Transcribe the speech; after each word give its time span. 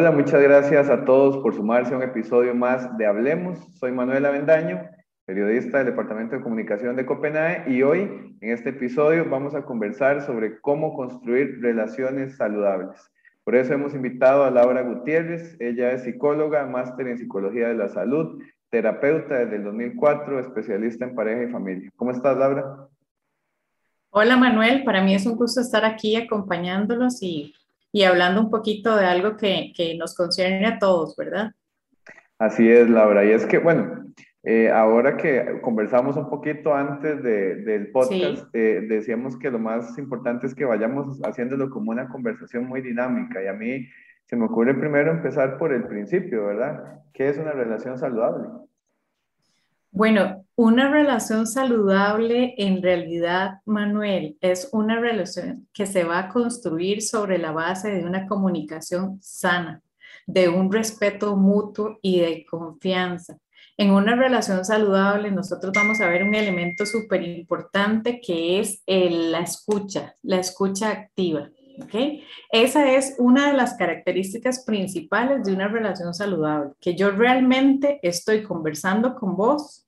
Hola, 0.00 0.12
muchas 0.12 0.40
gracias 0.40 0.88
a 0.88 1.04
todos 1.04 1.36
por 1.42 1.54
sumarse 1.54 1.92
a 1.92 1.98
un 1.98 2.02
episodio 2.02 2.54
más 2.54 2.96
de 2.96 3.04
Hablemos. 3.04 3.58
Soy 3.74 3.92
Manuel 3.92 4.24
Avendaño, 4.24 4.88
periodista 5.26 5.76
del 5.76 5.88
Departamento 5.88 6.36
de 6.36 6.42
Comunicación 6.42 6.96
de 6.96 7.04
Copenhague 7.04 7.70
y 7.70 7.82
hoy 7.82 8.38
en 8.40 8.50
este 8.50 8.70
episodio 8.70 9.28
vamos 9.28 9.54
a 9.54 9.66
conversar 9.66 10.22
sobre 10.22 10.58
cómo 10.62 10.94
construir 10.94 11.60
relaciones 11.60 12.38
saludables. 12.38 12.98
Por 13.44 13.56
eso 13.56 13.74
hemos 13.74 13.92
invitado 13.92 14.44
a 14.44 14.50
Laura 14.50 14.80
Gutiérrez. 14.80 15.60
Ella 15.60 15.92
es 15.92 16.04
psicóloga, 16.04 16.64
máster 16.64 17.06
en 17.06 17.18
psicología 17.18 17.68
de 17.68 17.74
la 17.74 17.90
salud, 17.90 18.42
terapeuta 18.70 19.34
desde 19.34 19.56
el 19.56 19.64
2004, 19.64 20.40
especialista 20.40 21.04
en 21.04 21.14
pareja 21.14 21.42
y 21.42 21.52
familia. 21.52 21.90
¿Cómo 21.96 22.12
estás, 22.12 22.38
Laura? 22.38 22.88
Hola, 24.08 24.38
Manuel. 24.38 24.82
Para 24.82 25.02
mí 25.02 25.14
es 25.14 25.26
un 25.26 25.36
gusto 25.36 25.60
estar 25.60 25.84
aquí 25.84 26.16
acompañándolos 26.16 27.22
y 27.22 27.52
y 27.92 28.04
hablando 28.04 28.40
un 28.40 28.50
poquito 28.50 28.96
de 28.96 29.06
algo 29.06 29.36
que, 29.36 29.72
que 29.76 29.96
nos 29.96 30.14
concierne 30.14 30.66
a 30.66 30.78
todos, 30.78 31.16
¿verdad? 31.16 31.52
Así 32.38 32.70
es, 32.70 32.88
Laura. 32.88 33.24
Y 33.24 33.32
es 33.32 33.44
que, 33.46 33.58
bueno, 33.58 34.12
eh, 34.42 34.70
ahora 34.70 35.18
que 35.18 35.60
conversamos 35.60 36.16
un 36.16 36.30
poquito 36.30 36.74
antes 36.74 37.22
de, 37.22 37.56
del 37.56 37.90
podcast, 37.90 38.48
eh, 38.54 38.86
decíamos 38.88 39.38
que 39.38 39.50
lo 39.50 39.58
más 39.58 39.98
importante 39.98 40.46
es 40.46 40.54
que 40.54 40.64
vayamos 40.64 41.20
haciéndolo 41.22 41.68
como 41.68 41.90
una 41.90 42.08
conversación 42.08 42.66
muy 42.66 42.80
dinámica. 42.80 43.42
Y 43.42 43.48
a 43.48 43.52
mí 43.52 43.86
se 44.24 44.36
me 44.36 44.46
ocurre 44.46 44.74
primero 44.74 45.10
empezar 45.10 45.58
por 45.58 45.72
el 45.72 45.84
principio, 45.84 46.46
¿verdad? 46.46 47.02
¿Qué 47.12 47.28
es 47.28 47.36
una 47.36 47.52
relación 47.52 47.98
saludable? 47.98 48.48
Bueno, 49.92 50.46
una 50.54 50.88
relación 50.88 51.48
saludable 51.48 52.54
en 52.58 52.80
realidad, 52.80 53.54
Manuel, 53.64 54.38
es 54.40 54.68
una 54.72 55.00
relación 55.00 55.68
que 55.72 55.84
se 55.84 56.04
va 56.04 56.20
a 56.20 56.28
construir 56.28 57.02
sobre 57.02 57.38
la 57.38 57.50
base 57.50 57.90
de 57.90 58.04
una 58.04 58.26
comunicación 58.28 59.18
sana, 59.20 59.82
de 60.26 60.48
un 60.48 60.70
respeto 60.70 61.36
mutuo 61.36 61.98
y 62.02 62.20
de 62.20 62.46
confianza. 62.48 63.38
En 63.76 63.90
una 63.90 64.14
relación 64.14 64.64
saludable 64.64 65.32
nosotros 65.32 65.72
vamos 65.74 66.00
a 66.00 66.08
ver 66.08 66.22
un 66.22 66.36
elemento 66.36 66.86
súper 66.86 67.22
importante 67.22 68.20
que 68.20 68.60
es 68.60 68.82
la 68.86 69.40
escucha, 69.40 70.14
la 70.22 70.38
escucha 70.38 70.90
activa. 70.90 71.50
¿Okay? 71.82 72.24
Esa 72.50 72.92
es 72.92 73.16
una 73.18 73.48
de 73.48 73.56
las 73.56 73.74
características 73.74 74.64
principales 74.64 75.44
de 75.44 75.52
una 75.52 75.68
relación 75.68 76.14
saludable, 76.14 76.72
que 76.80 76.94
yo 76.94 77.10
realmente 77.10 78.00
estoy 78.02 78.42
conversando 78.42 79.14
con 79.14 79.36
vos, 79.36 79.86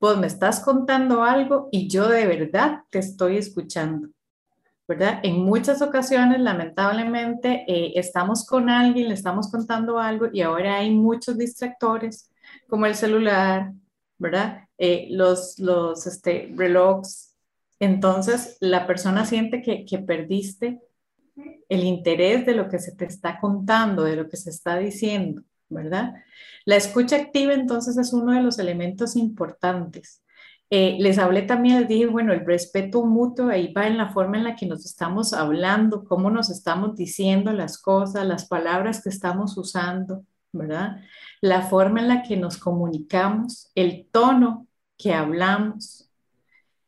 vos 0.00 0.18
me 0.18 0.26
estás 0.26 0.60
contando 0.60 1.22
algo 1.22 1.68
y 1.70 1.88
yo 1.88 2.08
de 2.08 2.26
verdad 2.26 2.80
te 2.90 2.98
estoy 2.98 3.36
escuchando. 3.36 4.08
¿verdad? 4.90 5.20
En 5.22 5.44
muchas 5.44 5.82
ocasiones, 5.82 6.40
lamentablemente, 6.40 7.64
eh, 7.68 7.92
estamos 7.94 8.44
con 8.44 8.68
alguien, 8.68 9.06
le 9.06 9.14
estamos 9.14 9.48
contando 9.48 10.00
algo 10.00 10.26
y 10.32 10.40
ahora 10.40 10.78
hay 10.78 10.90
muchos 10.90 11.38
distractores, 11.38 12.28
como 12.66 12.86
el 12.86 12.96
celular, 12.96 13.70
¿verdad? 14.18 14.64
Eh, 14.78 15.06
los 15.10 15.60
los 15.60 16.08
este, 16.08 16.52
relojes. 16.56 17.36
Entonces, 17.78 18.56
la 18.58 18.88
persona 18.88 19.24
siente 19.26 19.62
que, 19.62 19.84
que 19.84 19.98
perdiste 20.00 20.80
el 21.68 21.84
interés 21.84 22.46
de 22.46 22.54
lo 22.54 22.68
que 22.68 22.78
se 22.78 22.94
te 22.94 23.04
está 23.04 23.38
contando, 23.40 24.04
de 24.04 24.16
lo 24.16 24.28
que 24.28 24.36
se 24.36 24.50
está 24.50 24.76
diciendo, 24.76 25.42
¿verdad? 25.68 26.14
La 26.64 26.76
escucha 26.76 27.16
activa 27.16 27.54
entonces 27.54 27.96
es 27.96 28.12
uno 28.12 28.32
de 28.32 28.42
los 28.42 28.58
elementos 28.58 29.16
importantes. 29.16 30.22
Eh, 30.72 30.98
les 31.00 31.18
hablé 31.18 31.42
también, 31.42 31.80
les 31.80 31.88
dije, 31.88 32.06
bueno, 32.06 32.32
el 32.32 32.46
respeto 32.46 33.04
mutuo 33.04 33.48
ahí 33.48 33.72
va 33.72 33.88
en 33.88 33.98
la 33.98 34.10
forma 34.10 34.36
en 34.38 34.44
la 34.44 34.54
que 34.54 34.66
nos 34.66 34.86
estamos 34.86 35.32
hablando, 35.32 36.04
cómo 36.04 36.30
nos 36.30 36.48
estamos 36.48 36.94
diciendo 36.94 37.52
las 37.52 37.76
cosas, 37.76 38.24
las 38.24 38.46
palabras 38.46 39.02
que 39.02 39.08
estamos 39.08 39.56
usando, 39.58 40.24
¿verdad? 40.52 40.98
La 41.40 41.62
forma 41.62 42.00
en 42.00 42.08
la 42.08 42.22
que 42.22 42.36
nos 42.36 42.56
comunicamos, 42.56 43.72
el 43.74 44.06
tono 44.12 44.68
que 44.96 45.12
hablamos, 45.12 46.08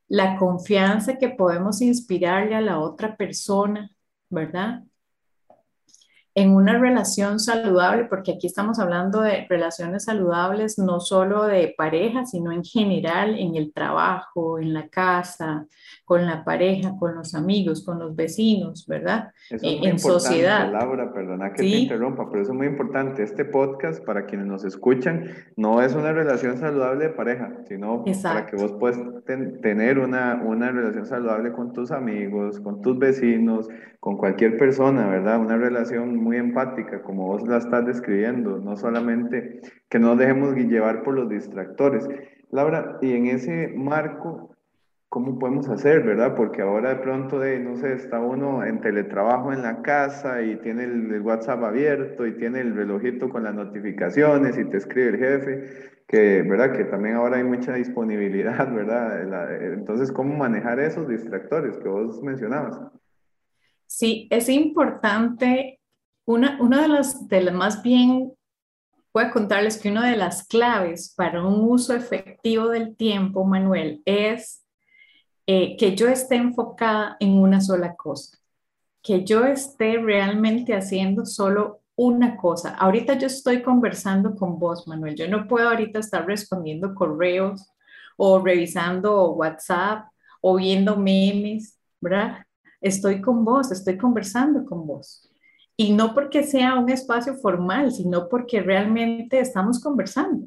la 0.06 0.36
confianza 0.36 1.16
que 1.16 1.30
podemos 1.30 1.80
inspirarle 1.80 2.54
a 2.54 2.60
la 2.60 2.78
otra 2.78 3.16
persona, 3.16 3.90
¿verdad? 4.32 4.82
En 6.34 6.54
una 6.54 6.78
relación 6.78 7.38
saludable, 7.38 8.04
porque 8.04 8.32
aquí 8.32 8.46
estamos 8.46 8.78
hablando 8.78 9.20
de 9.20 9.46
relaciones 9.48 10.04
saludables 10.04 10.78
no 10.78 10.98
solo 11.00 11.44
de 11.44 11.74
pareja, 11.76 12.24
sino 12.24 12.52
en 12.52 12.64
general 12.64 13.38
en 13.38 13.54
el 13.56 13.72
trabajo, 13.72 14.58
en 14.58 14.72
la 14.72 14.88
casa, 14.88 15.66
con 16.04 16.26
la 16.26 16.44
pareja, 16.44 16.94
con 16.98 17.14
los 17.14 17.34
amigos, 17.34 17.84
con 17.84 17.98
los 17.98 18.16
vecinos, 18.16 18.86
¿verdad? 18.86 19.30
Eso 19.50 19.66
es 19.66 19.78
muy 19.78 19.88
en 19.88 19.98
sociedad. 19.98 20.70
Laura, 20.72 21.12
perdona 21.12 21.52
que 21.52 21.62
te 21.62 21.66
interrumpa, 21.66 22.28
pero 22.30 22.42
eso 22.42 22.52
es 22.52 22.58
muy 22.58 22.66
importante. 22.66 23.22
Este 23.22 23.44
podcast, 23.44 24.04
para 24.04 24.26
quienes 24.26 24.46
nos 24.46 24.64
escuchan, 24.64 25.30
no 25.56 25.82
es 25.82 25.94
una 25.94 26.12
relación 26.12 26.58
saludable 26.58 27.04
de 27.04 27.10
pareja, 27.10 27.52
sino 27.68 28.04
para 28.22 28.46
que 28.46 28.56
vos 28.56 28.72
puedas 28.72 28.98
tener 29.24 29.98
una, 29.98 30.42
una 30.44 30.70
relación 30.70 31.06
saludable 31.06 31.52
con 31.52 31.72
tus 31.72 31.90
amigos, 31.90 32.60
con 32.60 32.80
tus 32.80 32.98
vecinos, 32.98 33.68
con 34.00 34.16
cualquier 34.16 34.58
persona, 34.58 35.06
¿verdad? 35.08 35.40
Una 35.40 35.56
relación 35.56 36.21
muy 36.22 36.36
empática, 36.36 37.02
como 37.02 37.26
vos 37.26 37.46
la 37.46 37.58
estás 37.58 37.84
describiendo, 37.84 38.58
no 38.58 38.76
solamente 38.76 39.60
que 39.88 39.98
no 39.98 40.16
dejemos 40.16 40.54
llevar 40.54 41.02
por 41.02 41.14
los 41.14 41.28
distractores. 41.28 42.08
Laura, 42.50 42.98
y 43.00 43.12
en 43.14 43.26
ese 43.26 43.72
marco, 43.74 44.56
¿cómo 45.08 45.38
podemos 45.38 45.68
hacer, 45.68 46.02
verdad? 46.02 46.34
Porque 46.34 46.62
ahora 46.62 46.94
de 46.94 47.02
pronto, 47.02 47.38
de, 47.38 47.58
no 47.58 47.76
sé, 47.76 47.92
está 47.92 48.20
uno 48.20 48.64
en 48.64 48.80
teletrabajo 48.80 49.52
en 49.52 49.62
la 49.62 49.82
casa 49.82 50.42
y 50.42 50.56
tiene 50.56 50.84
el, 50.84 51.20
WhatsApp 51.20 51.62
abierto 51.64 52.26
y 52.26 52.36
tiene 52.38 52.60
el 52.60 52.74
relojito 52.74 53.28
con 53.28 53.44
las 53.44 53.54
notificaciones 53.54 54.56
y 54.56 54.64
te 54.64 54.78
escribe 54.78 55.08
el 55.08 55.18
jefe, 55.18 55.90
que, 56.08 56.42
¿verdad? 56.42 56.72
Que 56.72 56.84
también 56.84 57.16
ahora 57.16 57.36
hay 57.36 57.44
mucha 57.44 57.74
disponibilidad, 57.74 58.70
¿verdad? 58.74 59.62
Entonces, 59.74 60.10
¿cómo 60.12 60.34
manejar 60.34 60.80
esos 60.80 61.06
distractores 61.08 61.76
que 61.78 61.88
vos 61.88 62.22
mencionabas? 62.22 62.80
Sí, 63.86 64.26
es 64.30 64.48
importante, 64.48 65.78
una, 66.24 66.60
una 66.60 66.82
de 66.82 66.88
las, 66.88 67.28
de 67.28 67.42
las 67.42 67.54
más 67.54 67.82
bien 67.82 68.32
voy 69.12 69.30
contarles 69.30 69.76
que 69.76 69.90
una 69.90 70.08
de 70.10 70.16
las 70.16 70.46
claves 70.46 71.12
para 71.14 71.44
un 71.46 71.68
uso 71.68 71.94
efectivo 71.94 72.68
del 72.68 72.96
tiempo, 72.96 73.44
Manuel, 73.44 74.02
es 74.04 74.64
eh, 75.46 75.76
que 75.76 75.94
yo 75.94 76.08
esté 76.08 76.36
enfocada 76.36 77.16
en 77.20 77.34
una 77.34 77.60
sola 77.60 77.94
cosa, 77.94 78.38
que 79.02 79.24
yo 79.24 79.44
esté 79.44 79.98
realmente 79.98 80.74
haciendo 80.74 81.26
solo 81.26 81.80
una 81.94 82.36
cosa. 82.36 82.74
Ahorita 82.76 83.18
yo 83.18 83.26
estoy 83.26 83.62
conversando 83.62 84.34
con 84.34 84.58
vos, 84.58 84.86
Manuel. 84.88 85.14
Yo 85.14 85.28
no 85.28 85.46
puedo 85.46 85.68
ahorita 85.68 85.98
estar 85.98 86.26
respondiendo 86.26 86.94
correos 86.94 87.70
o 88.16 88.40
revisando 88.40 89.32
WhatsApp 89.32 90.06
o 90.40 90.56
viendo 90.56 90.96
memes, 90.96 91.78
¿verdad? 92.00 92.46
Estoy 92.80 93.20
con 93.20 93.44
vos, 93.44 93.70
estoy 93.70 93.98
conversando 93.98 94.64
con 94.64 94.86
vos. 94.86 95.31
Y 95.82 95.92
no 95.92 96.14
porque 96.14 96.44
sea 96.44 96.78
un 96.78 96.90
espacio 96.90 97.34
formal, 97.34 97.92
sino 97.92 98.28
porque 98.28 98.60
realmente 98.60 99.40
estamos 99.40 99.80
conversando. 99.80 100.46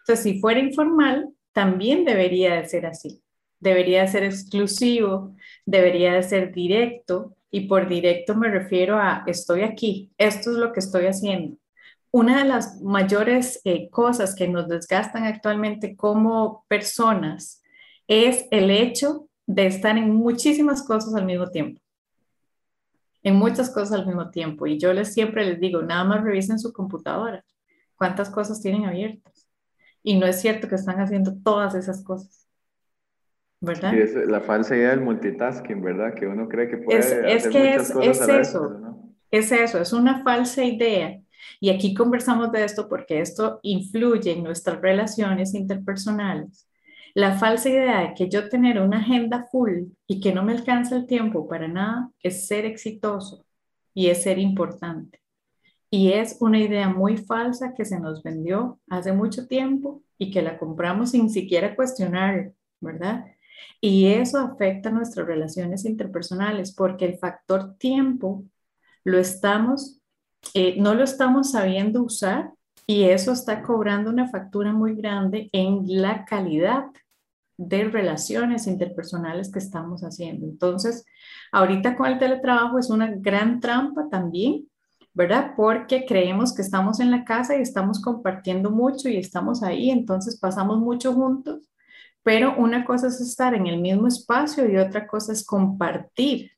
Entonces, 0.00 0.22
si 0.22 0.40
fuera 0.40 0.60
informal, 0.60 1.30
también 1.52 2.04
debería 2.04 2.54
de 2.54 2.68
ser 2.68 2.86
así 2.86 3.22
debería 3.60 4.06
ser 4.06 4.24
exclusivo, 4.24 5.36
debería 5.66 6.14
de 6.14 6.22
ser 6.22 6.52
directo 6.52 7.36
y 7.50 7.68
por 7.68 7.88
directo 7.88 8.34
me 8.34 8.48
refiero 8.48 8.96
a 8.96 9.22
estoy 9.26 9.62
aquí, 9.62 10.10
esto 10.18 10.50
es 10.50 10.56
lo 10.56 10.72
que 10.72 10.80
estoy 10.80 11.06
haciendo. 11.06 11.56
Una 12.10 12.42
de 12.42 12.48
las 12.48 12.80
mayores 12.80 13.60
eh, 13.64 13.88
cosas 13.90 14.34
que 14.34 14.48
nos 14.48 14.68
desgastan 14.68 15.24
actualmente 15.24 15.94
como 15.94 16.64
personas 16.66 17.62
es 18.08 18.46
el 18.50 18.70
hecho 18.70 19.28
de 19.46 19.66
estar 19.66 19.96
en 19.96 20.12
muchísimas 20.12 20.82
cosas 20.82 21.14
al 21.14 21.26
mismo 21.26 21.48
tiempo. 21.50 21.80
En 23.22 23.36
muchas 23.36 23.70
cosas 23.70 24.00
al 24.00 24.06
mismo 24.06 24.30
tiempo. 24.30 24.66
Y 24.66 24.78
yo 24.78 24.92
les 24.92 25.12
siempre 25.12 25.44
les 25.44 25.60
digo, 25.60 25.82
nada 25.82 26.04
más 26.04 26.24
revisen 26.24 26.58
su 26.58 26.72
computadora. 26.72 27.44
¿Cuántas 27.96 28.30
cosas 28.30 28.60
tienen 28.60 28.86
abiertas? 28.86 29.46
Y 30.02 30.18
no 30.18 30.26
es 30.26 30.40
cierto 30.40 30.68
que 30.68 30.76
están 30.76 31.00
haciendo 31.00 31.34
todas 31.42 31.74
esas 31.74 32.02
cosas. 32.02 32.40
¿verdad? 33.60 33.94
es 33.94 34.14
la 34.14 34.40
falsa 34.40 34.74
idea 34.74 34.90
del 34.90 35.02
multitasking, 35.02 35.82
¿verdad? 35.82 36.14
Que 36.14 36.26
uno 36.26 36.48
cree 36.48 36.68
que 36.68 36.78
puede 36.78 36.98
es, 36.98 37.12
es 37.12 37.48
que 37.48 37.74
es, 37.74 37.90
es 37.90 38.20
eso, 38.28 38.80
es 39.30 39.52
eso, 39.52 39.78
es 39.78 39.92
una 39.92 40.22
falsa 40.22 40.64
idea. 40.64 41.20
Y 41.60 41.70
aquí 41.70 41.94
conversamos 41.94 42.52
de 42.52 42.64
esto 42.64 42.88
porque 42.88 43.20
esto 43.20 43.60
influye 43.62 44.32
en 44.32 44.44
nuestras 44.44 44.80
relaciones 44.80 45.54
interpersonales. 45.54 46.66
La 47.14 47.38
falsa 47.38 47.68
idea 47.68 48.00
de 48.00 48.14
que 48.14 48.28
yo 48.28 48.48
tener 48.48 48.80
una 48.80 48.98
agenda 48.98 49.46
full 49.50 49.88
y 50.06 50.20
que 50.20 50.32
no 50.32 50.42
me 50.42 50.52
alcanza 50.52 50.96
el 50.96 51.06
tiempo 51.06 51.48
para 51.48 51.68
nada 51.68 52.10
es 52.22 52.46
ser 52.46 52.64
exitoso 52.64 53.44
y 53.94 54.08
es 54.08 54.22
ser 54.22 54.38
importante. 54.38 55.20
Y 55.90 56.12
es 56.12 56.36
una 56.40 56.60
idea 56.60 56.88
muy 56.88 57.16
falsa 57.16 57.74
que 57.74 57.84
se 57.84 57.98
nos 57.98 58.22
vendió 58.22 58.80
hace 58.88 59.12
mucho 59.12 59.48
tiempo 59.48 60.02
y 60.18 60.30
que 60.30 60.42
la 60.42 60.58
compramos 60.58 61.10
sin 61.10 61.30
siquiera 61.30 61.74
cuestionar, 61.74 62.52
¿verdad? 62.80 63.26
Y 63.80 64.06
eso 64.06 64.38
afecta 64.38 64.90
nuestras 64.90 65.26
relaciones 65.26 65.84
interpersonales 65.84 66.72
porque 66.74 67.06
el 67.06 67.18
factor 67.18 67.76
tiempo 67.76 68.44
lo 69.02 69.18
estamos 69.18 70.00
eh, 70.54 70.76
no 70.78 70.94
lo 70.94 71.04
estamos 71.04 71.52
sabiendo 71.52 72.02
usar 72.02 72.52
y 72.86 73.04
eso 73.04 73.32
está 73.32 73.62
cobrando 73.62 74.10
una 74.10 74.28
factura 74.28 74.72
muy 74.72 74.94
grande 74.94 75.48
en 75.52 75.84
la 75.86 76.24
calidad 76.24 76.86
de 77.56 77.84
relaciones 77.84 78.66
interpersonales 78.66 79.52
que 79.52 79.58
estamos 79.58 80.00
haciendo. 80.00 80.46
Entonces, 80.46 81.04
ahorita 81.52 81.94
con 81.96 82.06
el 82.06 82.18
teletrabajo 82.18 82.78
es 82.78 82.88
una 82.88 83.10
gran 83.14 83.60
trampa 83.60 84.08
también, 84.08 84.66
¿verdad? 85.12 85.52
Porque 85.56 86.06
creemos 86.06 86.54
que 86.54 86.62
estamos 86.62 87.00
en 87.00 87.10
la 87.10 87.24
casa 87.24 87.56
y 87.56 87.60
estamos 87.60 88.00
compartiendo 88.00 88.70
mucho 88.70 89.08
y 89.08 89.18
estamos 89.18 89.62
ahí, 89.62 89.90
entonces 89.90 90.38
pasamos 90.38 90.78
mucho 90.78 91.12
juntos, 91.12 91.70
pero 92.22 92.56
una 92.56 92.84
cosa 92.84 93.08
es 93.08 93.20
estar 93.20 93.54
en 93.54 93.66
el 93.66 93.78
mismo 93.80 94.06
espacio 94.06 94.66
y 94.70 94.78
otra 94.78 95.06
cosa 95.06 95.32
es 95.32 95.44
compartir 95.44 96.52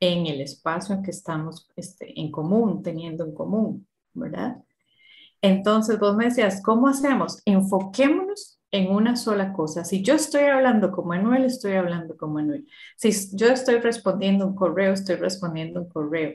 en 0.00 0.26
el 0.26 0.40
espacio 0.40 0.94
en 0.94 1.02
que 1.02 1.10
estamos 1.10 1.68
este, 1.76 2.18
en 2.18 2.30
común, 2.30 2.82
teniendo 2.82 3.24
en 3.24 3.34
común, 3.34 3.86
¿verdad? 4.14 4.56
Entonces 5.42 5.98
vos 5.98 6.16
me 6.16 6.26
decías, 6.26 6.62
¿cómo 6.62 6.88
hacemos? 6.88 7.42
Enfoquémonos 7.44 8.60
en 8.70 8.90
una 8.90 9.16
sola 9.16 9.52
cosa. 9.52 9.84
Si 9.84 10.02
yo 10.02 10.14
estoy 10.14 10.44
hablando 10.44 10.92
con 10.92 11.08
Manuel, 11.08 11.44
estoy 11.44 11.72
hablando 11.74 12.16
con 12.16 12.32
Manuel. 12.32 12.66
Si 12.96 13.10
yo 13.36 13.48
estoy 13.48 13.78
respondiendo 13.80 14.46
un 14.46 14.54
correo, 14.54 14.92
estoy 14.92 15.16
respondiendo 15.16 15.82
un 15.82 15.88
correo. 15.88 16.34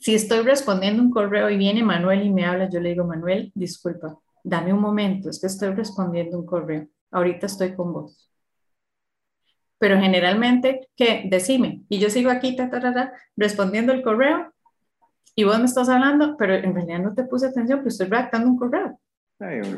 Si 0.00 0.14
estoy 0.14 0.42
respondiendo 0.42 1.02
un 1.02 1.10
correo 1.10 1.48
y 1.48 1.56
viene 1.56 1.82
Manuel 1.82 2.22
y 2.26 2.30
me 2.30 2.44
habla, 2.44 2.68
yo 2.68 2.80
le 2.80 2.90
digo, 2.90 3.04
Manuel, 3.04 3.52
disculpa, 3.54 4.18
dame 4.42 4.72
un 4.72 4.80
momento, 4.80 5.30
es 5.30 5.40
que 5.40 5.46
estoy 5.46 5.70
respondiendo 5.74 6.38
un 6.38 6.46
correo. 6.46 6.88
Ahorita 7.10 7.46
estoy 7.46 7.74
con 7.74 7.92
vos. 7.92 8.30
Pero 9.78 9.98
generalmente, 10.00 10.88
¿qué? 10.96 11.24
Decime. 11.30 11.84
Y 11.88 11.98
yo 11.98 12.10
sigo 12.10 12.30
aquí, 12.30 12.56
ta, 12.56 12.70
ta, 12.70 12.80
ta, 12.80 13.12
respondiendo 13.36 13.92
el 13.92 14.02
correo 14.02 14.53
y 15.34 15.44
vos 15.44 15.58
me 15.58 15.64
estás 15.64 15.88
hablando, 15.88 16.36
pero 16.36 16.54
en 16.54 16.74
realidad 16.74 17.00
no 17.00 17.14
te 17.14 17.24
puse 17.24 17.46
atención, 17.46 17.82
pues 17.82 17.94
estoy 17.94 18.08
redactando 18.08 18.48
un 18.48 18.56
correo. 18.56 18.98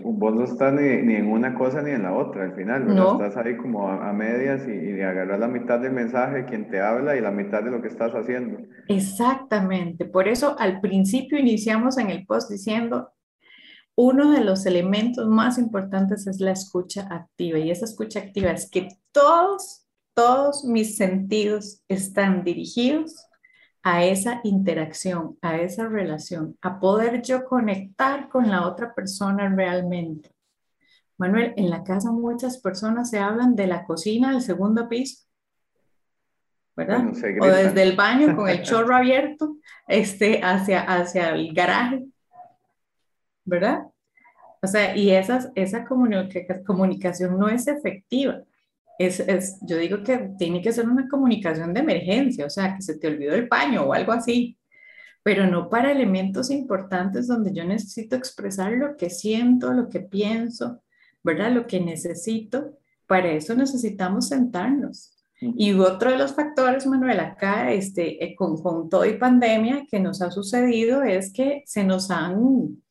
vos 0.04 0.34
no 0.34 0.44
estás 0.44 0.72
ni, 0.74 1.02
ni, 1.02 1.14
en 1.14 1.28
una 1.28 1.54
cosa 1.54 1.80
ni 1.82 1.92
en 1.92 2.02
la 2.02 2.12
otra 2.12 2.44
al 2.44 2.54
final, 2.54 2.86
no. 2.94 3.12
estás 3.12 3.44
ahí 3.44 3.56
como 3.56 3.88
a, 3.88 4.12
medias 4.12 4.66
y, 4.68 4.72
y 4.72 5.00
agarras 5.00 5.40
la 5.40 5.48
mitad 5.48 5.80
del 5.80 5.92
mensaje 5.92 6.38
de 6.38 6.44
quien 6.44 6.68
te 6.68 6.80
habla 6.80 7.16
y 7.16 7.20
la 7.20 7.30
mitad 7.30 7.62
de 7.62 7.70
lo 7.70 7.80
que 7.80 7.88
estás 7.88 8.12
haciendo. 8.12 8.58
Exactamente, 8.88 10.04
por 10.04 10.28
eso 10.28 10.56
al 10.58 10.80
principio 10.80 11.38
iniciamos 11.38 11.96
en 11.98 12.10
el 12.10 12.26
post 12.26 12.50
diciendo, 12.50 13.12
uno 13.96 14.30
de 14.30 14.44
los 14.44 14.66
elementos 14.66 15.26
más 15.26 15.56
importantes 15.56 16.26
es 16.26 16.38
la 16.38 16.52
escucha 16.52 17.08
activa 17.10 17.58
y 17.58 17.70
esa 17.70 17.86
escucha 17.86 18.20
activa 18.20 18.50
es 18.50 18.70
que 18.70 18.88
todos, 19.10 19.86
todos 20.14 20.64
mis 20.64 20.96
sentidos 20.96 21.82
están 21.88 22.44
dirigidos 22.44 23.25
a 23.88 24.02
esa 24.02 24.40
interacción, 24.42 25.38
a 25.42 25.58
esa 25.58 25.86
relación, 25.86 26.58
a 26.60 26.80
poder 26.80 27.22
yo 27.22 27.44
conectar 27.44 28.28
con 28.28 28.50
la 28.50 28.66
otra 28.66 28.92
persona 28.92 29.48
realmente. 29.48 30.34
Manuel, 31.18 31.54
en 31.56 31.70
la 31.70 31.84
casa 31.84 32.10
muchas 32.10 32.58
personas 32.58 33.10
se 33.10 33.20
hablan 33.20 33.54
de 33.54 33.68
la 33.68 33.84
cocina 33.84 34.32
del 34.32 34.40
segundo 34.40 34.88
piso, 34.88 35.24
¿verdad? 36.74 37.06
o 37.40 37.46
desde 37.46 37.80
el 37.84 37.94
baño 37.94 38.34
con 38.34 38.48
el 38.48 38.60
chorro 38.64 38.96
abierto 38.96 39.56
este, 39.86 40.40
hacia, 40.42 40.80
hacia 40.80 41.28
el 41.28 41.54
garaje, 41.54 42.06
¿verdad? 43.44 43.84
O 44.62 44.66
sea, 44.66 44.96
y 44.96 45.12
esas, 45.12 45.52
esa 45.54 45.84
comunicación 45.84 47.38
no 47.38 47.48
es 47.48 47.68
efectiva 47.68 48.42
es, 48.98 49.58
yo 49.62 49.76
digo 49.76 50.02
que 50.02 50.30
tiene 50.38 50.62
que 50.62 50.72
ser 50.72 50.88
una 50.88 51.08
comunicación 51.08 51.74
de 51.74 51.80
emergencia, 51.80 52.46
o 52.46 52.50
sea, 52.50 52.74
que 52.74 52.82
se 52.82 52.98
te 52.98 53.08
olvidó 53.08 53.34
el 53.34 53.48
paño 53.48 53.82
o 53.82 53.92
algo 53.92 54.12
así, 54.12 54.58
pero 55.22 55.46
no 55.46 55.68
para 55.68 55.92
elementos 55.92 56.50
importantes 56.50 57.26
donde 57.26 57.52
yo 57.52 57.64
necesito 57.64 58.16
expresar 58.16 58.72
lo 58.72 58.96
que 58.96 59.10
siento, 59.10 59.72
lo 59.72 59.88
que 59.88 60.00
pienso, 60.00 60.82
¿verdad? 61.22 61.52
Lo 61.52 61.66
que 61.66 61.80
necesito. 61.80 62.78
Para 63.06 63.32
eso 63.32 63.54
necesitamos 63.54 64.28
sentarnos. 64.28 65.12
Y 65.40 65.72
otro 65.74 66.10
de 66.10 66.18
los 66.18 66.34
factores, 66.34 66.86
Manuel, 66.86 67.20
acá, 67.20 67.70
este, 67.72 68.24
eh, 68.24 68.34
con, 68.34 68.56
con 68.62 68.88
todo 68.88 69.04
y 69.04 69.18
pandemia 69.18 69.86
que 69.90 70.00
nos 70.00 70.22
ha 70.22 70.30
sucedido 70.30 71.02
es 71.02 71.32
que 71.32 71.62
se 71.66 71.84
nos 71.84 72.10
han 72.10 72.82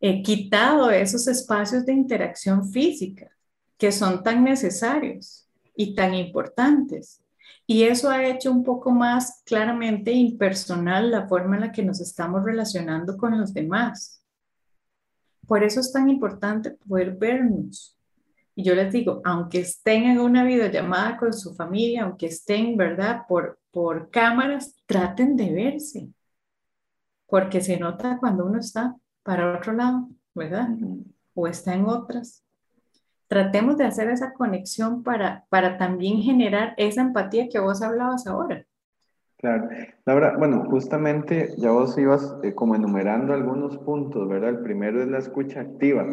eh, 0.00 0.22
quitado 0.22 0.90
esos 0.90 1.26
espacios 1.28 1.86
de 1.86 1.94
interacción 1.94 2.70
física 2.70 3.30
que 3.80 3.92
son 3.92 4.22
tan 4.22 4.44
necesarios 4.44 5.48
y 5.74 5.94
tan 5.94 6.12
importantes. 6.14 7.22
Y 7.66 7.84
eso 7.84 8.10
ha 8.10 8.26
hecho 8.26 8.52
un 8.52 8.62
poco 8.62 8.90
más 8.90 9.42
claramente 9.46 10.12
impersonal 10.12 11.10
la 11.10 11.26
forma 11.26 11.56
en 11.56 11.62
la 11.62 11.72
que 11.72 11.82
nos 11.82 11.98
estamos 11.98 12.44
relacionando 12.44 13.16
con 13.16 13.40
los 13.40 13.54
demás. 13.54 14.22
Por 15.46 15.64
eso 15.64 15.80
es 15.80 15.90
tan 15.92 16.10
importante 16.10 16.72
poder 16.72 17.16
vernos. 17.16 17.96
Y 18.54 18.64
yo 18.64 18.74
les 18.74 18.92
digo, 18.92 19.22
aunque 19.24 19.60
estén 19.60 20.04
en 20.04 20.20
una 20.20 20.44
videollamada 20.44 21.16
con 21.16 21.32
su 21.32 21.54
familia, 21.54 22.02
aunque 22.02 22.26
estén, 22.26 22.76
¿verdad? 22.76 23.22
Por, 23.26 23.60
por 23.70 24.10
cámaras, 24.10 24.74
traten 24.84 25.36
de 25.36 25.54
verse. 25.54 26.08
Porque 27.26 27.62
se 27.62 27.78
nota 27.78 28.18
cuando 28.20 28.44
uno 28.44 28.58
está 28.58 28.94
para 29.22 29.56
otro 29.56 29.72
lado, 29.72 30.10
¿verdad? 30.34 30.68
O 31.32 31.46
está 31.46 31.72
en 31.72 31.86
otras 31.86 32.44
tratemos 33.30 33.76
de 33.76 33.84
hacer 33.84 34.10
esa 34.10 34.32
conexión 34.32 35.04
para, 35.04 35.44
para 35.50 35.78
también 35.78 36.20
generar 36.20 36.74
esa 36.76 37.00
empatía 37.00 37.48
que 37.48 37.60
vos 37.60 37.80
hablabas 37.80 38.26
ahora. 38.26 38.66
Claro, 39.38 39.68
Laura, 40.04 40.36
bueno, 40.36 40.64
justamente 40.68 41.54
ya 41.56 41.70
vos 41.70 41.96
ibas 41.96 42.36
eh, 42.42 42.54
como 42.54 42.74
enumerando 42.74 43.32
algunos 43.32 43.78
puntos, 43.78 44.28
¿verdad? 44.28 44.50
El 44.50 44.62
primero 44.62 45.00
es 45.00 45.08
la 45.08 45.18
escucha 45.18 45.60
activa. 45.60 46.06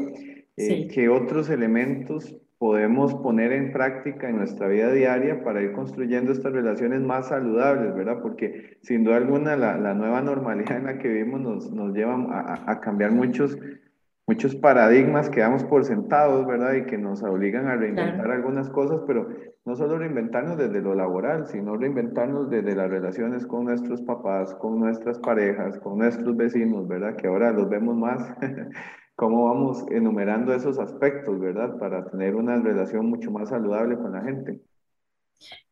Eh, 0.58 0.88
¿Qué 0.94 1.10
otros 1.10 1.50
elementos 1.50 2.36
podemos 2.60 3.16
poner 3.16 3.52
en 3.52 3.72
práctica 3.72 4.30
en 4.30 4.38
nuestra 4.38 4.68
vida 4.68 4.92
diaria 4.92 5.44
para 5.44 5.62
ir 5.64 5.74
construyendo 5.74 6.32
estas 6.32 6.54
relaciones 6.54 7.02
más 7.02 7.30
saludables, 7.30 7.96
¿verdad? 7.96 8.20
Porque 8.22 8.78
sin 8.84 9.04
duda 9.04 9.18
alguna 9.18 9.56
la, 9.56 9.76
la 9.78 9.96
nueva 9.96 10.22
normalidad 10.22 10.78
en 10.78 10.86
la 10.86 11.00
que 11.00 11.08
vivimos 11.08 11.42
nos, 11.42 11.72
nos 11.72 11.96
lleva 11.96 12.14
a, 12.14 12.72
a 12.72 12.80
cambiar 12.80 13.12
muchos 13.12 13.58
muchos 14.28 14.56
paradigmas 14.56 15.30
que 15.30 15.40
damos 15.40 15.64
por 15.64 15.86
sentados, 15.86 16.46
¿verdad? 16.46 16.74
Y 16.74 16.86
que 16.86 16.98
nos 16.98 17.24
obligan 17.24 17.68
a 17.68 17.78
reinventar 17.78 18.30
algunas 18.30 18.70
cosas, 18.70 19.02
pero 19.08 19.28
no 19.66 19.76
solo 19.76 19.98
reinventarnos 19.98 20.58
desde 20.58 20.82
lo 20.82 20.94
laboral, 20.94 21.48
sino 21.48 21.78
reinventarnos 21.78 22.50
desde 22.50 22.76
las 22.76 22.90
relaciones 22.90 23.48
con 23.48 23.66
nuestros 23.66 24.02
papás, 24.02 24.54
con 24.56 24.80
nuestras 24.80 25.18
parejas, 25.20 25.80
con 25.80 25.98
nuestros 25.98 26.36
vecinos, 26.36 26.88
¿verdad? 26.88 27.16
Que 27.16 27.28
ahora 27.28 27.52
los 27.52 27.70
vemos 27.70 27.96
más. 27.96 28.22
cómo 29.18 29.46
vamos 29.46 29.84
enumerando 29.90 30.54
esos 30.54 30.78
aspectos, 30.78 31.40
¿verdad? 31.40 31.78
Para 31.80 32.06
tener 32.06 32.36
una 32.36 32.62
relación 32.62 33.10
mucho 33.10 33.32
más 33.32 33.50
saludable 33.50 33.98
con 33.98 34.14
la 34.14 34.22
gente. 34.22 34.62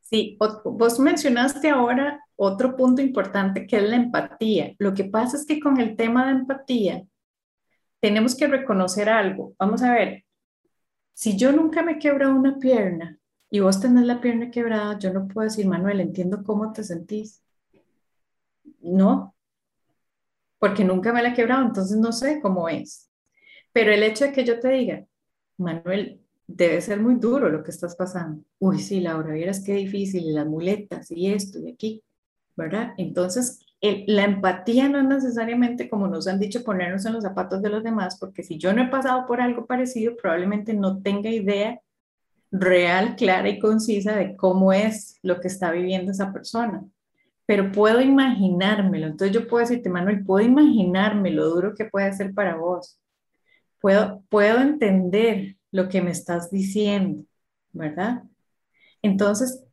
Sí, 0.01 0.38
vos 0.39 1.00
mencionaste 1.00 1.69
ahora 1.69 2.19
otro 2.35 2.75
punto 2.75 3.03
importante 3.03 3.67
que 3.67 3.77
es 3.77 3.83
la 3.83 3.97
empatía. 3.97 4.74
Lo 4.79 4.95
que 4.95 5.05
pasa 5.05 5.38
es 5.38 5.45
que 5.45 5.59
con 5.59 5.79
el 5.79 5.95
tema 5.95 6.25
de 6.25 6.31
empatía, 6.31 7.03
tenemos 8.05 8.35
que 8.35 8.45
reconocer 8.45 9.09
algo. 9.09 9.55
Vamos 9.57 9.81
a 9.81 9.91
ver, 9.91 10.25
si 11.15 11.35
yo 11.35 11.51
nunca 11.51 11.81
me 11.81 11.93
he 11.93 11.97
quebrado 11.97 12.35
una 12.35 12.59
pierna 12.59 13.17
y 13.50 13.62
vos 13.62 13.81
tenés 13.81 14.05
la 14.05 14.21
pierna 14.21 14.51
quebrada, 14.51 15.00
yo 15.00 15.12
no 15.12 15.27
puedo 15.27 15.45
decir, 15.50 15.65
Manuel, 15.65 16.00
entiendo 16.00 16.43
cómo 16.43 16.71
te 16.71 16.83
sentís. 16.83 17.41
No, 18.79 19.33
porque 20.59 20.83
nunca 20.83 21.12
me 21.13 21.24
la 21.24 21.29
he 21.29 21.33
quebrado, 21.33 21.65
entonces 21.65 21.97
no 21.97 22.12
sé 22.12 22.39
cómo 22.41 22.69
es. 22.69 23.09
Pero 23.74 23.91
el 23.91 24.03
hecho 24.03 24.25
de 24.25 24.33
que 24.33 24.45
yo 24.45 24.59
te 24.59 24.69
diga, 24.69 25.03
Manuel, 25.57 26.21
debe 26.45 26.81
ser 26.81 27.00
muy 27.00 27.15
duro 27.15 27.50
lo 27.50 27.63
que 27.63 27.71
estás 27.71 27.95
pasando. 27.95 28.43
Uy, 28.59 28.77
sí, 28.77 29.00
Laura, 29.00 29.33
vieras 29.33 29.63
qué 29.65 29.74
difícil, 29.74 30.25
y 30.25 30.31
las 30.31 30.45
muletas 30.45 31.09
y 31.09 31.33
esto 31.33 31.57
y 31.57 31.71
aquí, 31.71 32.03
¿verdad? 32.55 32.93
Entonces, 33.00 33.64
la 34.07 34.23
empatía 34.23 34.87
no 34.89 34.99
es 34.99 35.05
necesariamente, 35.05 35.89
como 35.89 36.07
nos 36.07 36.27
han 36.27 36.39
dicho, 36.39 36.63
ponernos 36.63 37.05
en 37.05 37.13
los 37.13 37.23
zapatos 37.23 37.61
de 37.61 37.69
los 37.69 37.83
demás, 37.83 38.17
porque 38.19 38.43
si 38.43 38.57
yo 38.57 38.73
no 38.73 38.83
he 38.83 38.87
pasado 38.87 39.25
por 39.25 39.41
algo 39.41 39.65
parecido, 39.65 40.15
probablemente 40.15 40.73
no 40.73 41.01
tenga 41.01 41.29
idea 41.29 41.81
real, 42.51 43.15
clara 43.15 43.49
y 43.49 43.59
concisa 43.59 44.15
de 44.15 44.35
cómo 44.35 44.71
es 44.73 45.19
lo 45.23 45.39
que 45.39 45.47
está 45.47 45.71
viviendo 45.71 46.11
esa 46.11 46.31
persona. 46.31 46.83
Pero 47.45 47.71
puedo 47.71 48.01
imaginármelo. 48.01 49.07
Entonces 49.07 49.35
yo 49.35 49.47
puedo 49.47 49.61
decirte, 49.61 49.89
Manuel, 49.89 50.25
puedo 50.25 50.45
imaginarme 50.45 51.31
lo 51.31 51.47
duro 51.49 51.75
que 51.75 51.85
puede 51.85 52.13
ser 52.13 52.33
para 52.33 52.55
vos. 52.55 52.99
Puedo, 53.79 54.23
puedo 54.29 54.59
entender 54.61 55.57
lo 55.71 55.89
que 55.89 56.01
me 56.01 56.11
estás 56.11 56.49
diciendo, 56.49 57.23
¿verdad? 57.73 58.23
Entonces, 59.01 59.63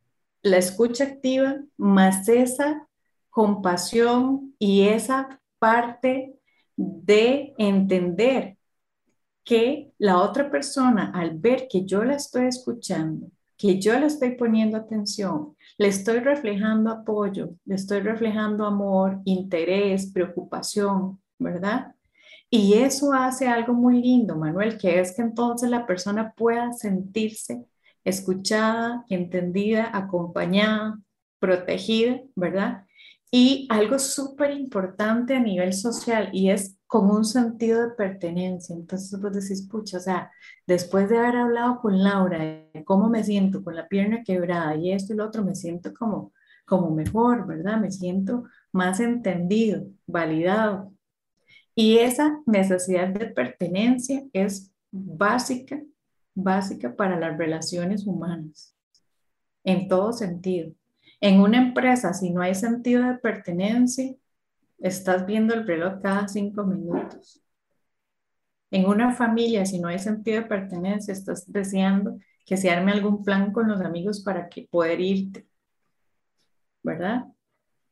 la 0.43 0.57
escucha 0.57 1.05
activa 1.05 1.57
más 1.77 2.27
esa 2.27 2.87
compasión 3.33 4.53
y 4.59 4.87
esa 4.87 5.41
parte 5.57 6.35
de 6.77 7.55
entender 7.57 8.57
que 9.43 9.91
la 9.97 10.19
otra 10.19 10.51
persona, 10.51 11.11
al 11.13 11.39
ver 11.39 11.67
que 11.67 11.83
yo 11.83 12.03
la 12.03 12.15
estoy 12.15 12.45
escuchando, 12.45 13.27
que 13.57 13.79
yo 13.79 13.99
le 13.99 14.05
estoy 14.05 14.35
poniendo 14.35 14.77
atención, 14.77 15.55
le 15.79 15.87
estoy 15.87 16.19
reflejando 16.19 16.91
apoyo, 16.91 17.55
le 17.65 17.75
estoy 17.75 18.01
reflejando 18.01 18.65
amor, 18.65 19.19
interés, 19.25 20.11
preocupación, 20.11 21.19
¿verdad? 21.39 21.95
Y 22.51 22.75
eso 22.75 23.13
hace 23.13 23.47
algo 23.47 23.73
muy 23.73 23.99
lindo, 23.99 24.35
Manuel, 24.35 24.77
que 24.77 24.99
es 24.99 25.15
que 25.15 25.23
entonces 25.23 25.71
la 25.71 25.87
persona 25.87 26.33
pueda 26.37 26.71
sentirse 26.71 27.65
escuchada, 28.03 29.05
entendida, 29.09 29.89
acompañada, 29.91 30.99
protegida, 31.39 32.21
¿verdad? 32.35 32.85
Y 33.35 33.65
algo 33.71 33.97
súper 33.97 34.51
importante 34.51 35.33
a 35.35 35.39
nivel 35.39 35.73
social 35.73 36.29
y 36.33 36.51
es 36.51 36.77
como 36.85 37.15
un 37.15 37.25
sentido 37.25 37.81
de 37.81 37.95
pertenencia. 37.95 38.75
Entonces 38.75 39.19
vos 39.19 39.33
decís, 39.33 39.67
pucha, 39.67 39.97
o 39.97 39.99
sea, 39.99 40.31
después 40.67 41.09
de 41.09 41.17
haber 41.17 41.37
hablado 41.37 41.79
con 41.81 42.03
Laura 42.03 42.61
cómo 42.85 43.09
me 43.09 43.23
siento 43.23 43.63
con 43.63 43.75
la 43.75 43.87
pierna 43.87 44.23
quebrada 44.23 44.75
y 44.75 44.91
esto 44.91 45.13
y 45.13 45.15
lo 45.15 45.25
otro, 45.25 45.43
me 45.43 45.55
siento 45.55 45.95
como, 45.95 46.31
como 46.63 46.91
mejor, 46.91 47.47
¿verdad? 47.47 47.81
Me 47.81 47.89
siento 47.89 48.43
más 48.71 48.99
entendido, 48.99 49.87
validado. 50.05 50.93
Y 51.73 51.97
esa 51.97 52.39
necesidad 52.45 53.07
de 53.07 53.25
pertenencia 53.25 54.23
es 54.31 54.71
básica, 54.91 55.81
básica 56.35 56.95
para 56.95 57.19
las 57.19 57.35
relaciones 57.35 58.05
humanas, 58.05 58.75
en 59.63 59.87
todo 59.87 60.13
sentido. 60.13 60.75
En 61.23 61.39
una 61.39 61.57
empresa, 61.57 62.13
si 62.13 62.31
no 62.31 62.41
hay 62.41 62.53
sentido 62.53 63.01
de 63.07 63.17
pertenencia, 63.17 64.13
estás 64.77 65.25
viendo 65.25 65.53
el 65.53 65.65
reloj 65.65 66.01
cada 66.01 66.27
cinco 66.27 66.65
minutos. 66.65 67.41
En 68.69 68.85
una 68.87 69.15
familia, 69.15 69.65
si 69.65 69.79
no 69.79 69.87
hay 69.87 69.99
sentido 69.99 70.41
de 70.41 70.49
pertenencia, 70.49 71.13
estás 71.13 71.49
deseando 71.49 72.19
que 72.45 72.57
se 72.57 72.69
arme 72.69 72.91
algún 72.91 73.23
plan 73.23 73.53
con 73.53 73.69
los 73.69 73.79
amigos 73.79 74.19
para 74.19 74.49
que 74.49 74.67
poder 74.69 74.99
irte, 74.99 75.47
¿verdad? 76.83 77.27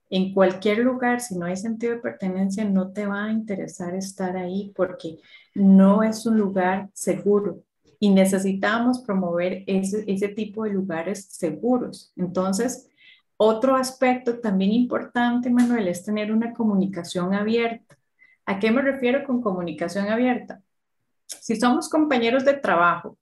En 0.10 0.34
cualquier 0.34 0.80
lugar, 0.80 1.22
si 1.22 1.38
no 1.38 1.46
hay 1.46 1.56
sentido 1.56 1.94
de 1.94 2.02
pertenencia, 2.02 2.66
no 2.66 2.92
te 2.92 3.06
va 3.06 3.28
a 3.28 3.32
interesar 3.32 3.96
estar 3.96 4.36
ahí 4.36 4.74
porque 4.76 5.20
no 5.56 6.04
es 6.04 6.26
un 6.26 6.38
lugar 6.38 6.90
seguro 6.92 7.64
y 7.98 8.10
necesitamos 8.10 9.00
promover 9.00 9.64
ese, 9.68 10.04
ese 10.06 10.28
tipo 10.28 10.66
de 10.66 10.72
lugares 10.72 11.28
seguros. 11.30 12.12
Entonces, 12.18 12.91
otro 13.44 13.76
aspecto 13.76 14.40
también 14.40 14.72
importante, 14.72 15.50
Manuel, 15.50 15.88
es 15.88 16.06
tener 16.06 16.32
una 16.32 16.54
comunicación 16.54 17.34
abierta. 17.34 17.98
¿A 18.46 18.60
qué 18.60 18.70
me 18.70 18.84
refiero 18.84 19.24
con 19.24 19.42
comunicación 19.42 20.10
abierta? 20.10 20.62
Si 21.26 21.56
somos 21.56 21.90
compañeros 21.90 22.46
de 22.46 22.54
trabajo 22.54 23.18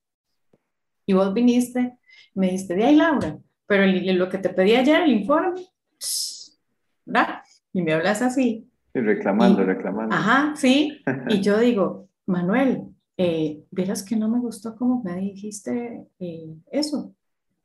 y 1.06 1.14
vos 1.14 1.32
viniste, 1.32 1.96
me 2.34 2.48
dijiste, 2.48 2.74
de 2.74 2.84
ahí 2.84 2.96
Laura, 2.96 3.38
pero 3.66 3.86
lo 3.86 4.28
que 4.28 4.36
te 4.36 4.50
pedí 4.50 4.76
ayer, 4.76 5.00
el 5.00 5.12
informe, 5.12 5.66
¿verdad? 7.06 7.40
Y 7.72 7.80
me 7.80 7.94
hablas 7.94 8.20
así. 8.20 8.68
Y 8.92 9.00
reclamando, 9.00 9.64
reclamando. 9.64 10.14
Ajá, 10.14 10.52
sí. 10.54 11.00
Y 11.30 11.40
yo 11.40 11.58
digo, 11.58 12.10
Manuel, 12.26 12.88
eh, 13.16 13.64
verás 13.70 14.02
que 14.02 14.16
no 14.16 14.28
me 14.28 14.38
gustó 14.38 14.76
cómo 14.76 15.02
me 15.02 15.16
dijiste 15.16 16.08
eh, 16.18 16.54
eso. 16.70 17.14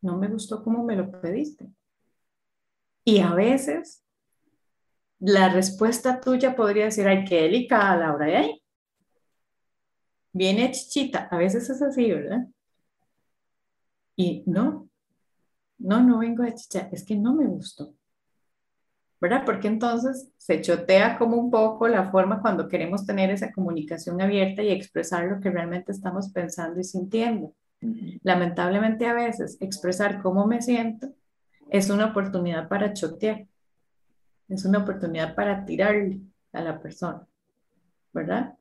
No 0.01 0.17
me 0.17 0.29
gustó 0.29 0.63
cómo 0.63 0.85
me 0.85 0.95
lo 0.95 1.11
pediste. 1.19 1.67
Y 3.05 3.19
a 3.19 3.33
veces 3.35 4.03
la 5.19 5.49
respuesta 5.49 6.19
tuya 6.19 6.55
podría 6.55 6.85
decir, 6.85 7.07
ay, 7.07 7.23
qué 7.23 7.43
delicada, 7.43 7.97
Laura, 7.97 8.29
¿eh? 8.29 8.37
ahí? 8.37 8.63
Viene 10.33 10.71
chichita, 10.71 11.27
a 11.31 11.37
veces 11.37 11.69
es 11.69 11.81
así, 11.81 12.11
¿verdad? 12.11 12.47
Y 14.15 14.43
no, 14.47 14.89
no, 15.77 16.01
no 16.01 16.19
vengo 16.19 16.43
de 16.43 16.55
chicha, 16.55 16.89
es 16.91 17.05
que 17.05 17.15
no 17.15 17.35
me 17.35 17.45
gustó. 17.45 17.93
¿Verdad? 19.21 19.43
Porque 19.45 19.67
entonces 19.67 20.29
se 20.37 20.61
chotea 20.61 21.17
como 21.17 21.37
un 21.37 21.49
poco 21.49 21.87
la 21.87 22.11
forma 22.11 22.41
cuando 22.41 22.67
queremos 22.67 23.05
tener 23.05 23.29
esa 23.29 23.51
comunicación 23.51 24.19
abierta 24.21 24.61
y 24.61 24.71
expresar 24.71 25.25
lo 25.25 25.39
que 25.39 25.51
realmente 25.51 25.91
estamos 25.91 26.29
pensando 26.31 26.79
y 26.79 26.83
sintiendo. 26.83 27.53
Lamentablemente 28.23 29.05
a 29.05 29.13
veces 29.13 29.57
expresar 29.61 30.21
cómo 30.21 30.47
me 30.47 30.61
siento 30.61 31.13
es 31.69 31.89
una 31.89 32.07
oportunidad 32.07 32.67
para 32.67 32.93
chotear, 32.93 33.45
es 34.47 34.65
una 34.65 34.79
oportunidad 34.79 35.35
para 35.35 35.65
tirarle 35.65 36.21
a 36.53 36.61
la 36.61 36.79
persona, 36.79 37.25
¿verdad? 38.13 38.57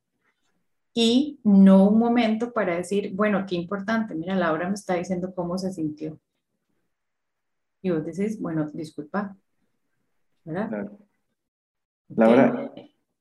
Y 0.92 1.40
no 1.42 1.88
un 1.88 1.98
momento 1.98 2.52
para 2.52 2.76
decir, 2.76 3.12
bueno, 3.14 3.44
qué 3.46 3.56
importante, 3.56 4.14
mira, 4.14 4.34
Laura 4.34 4.68
me 4.68 4.74
está 4.74 4.94
diciendo 4.94 5.34
cómo 5.34 5.58
se 5.58 5.72
sintió. 5.72 6.18
Y 7.82 7.90
vos 7.90 8.04
decís, 8.04 8.40
bueno, 8.40 8.70
disculpa, 8.72 9.36
¿verdad? 10.44 10.88
Laura, 12.08 12.72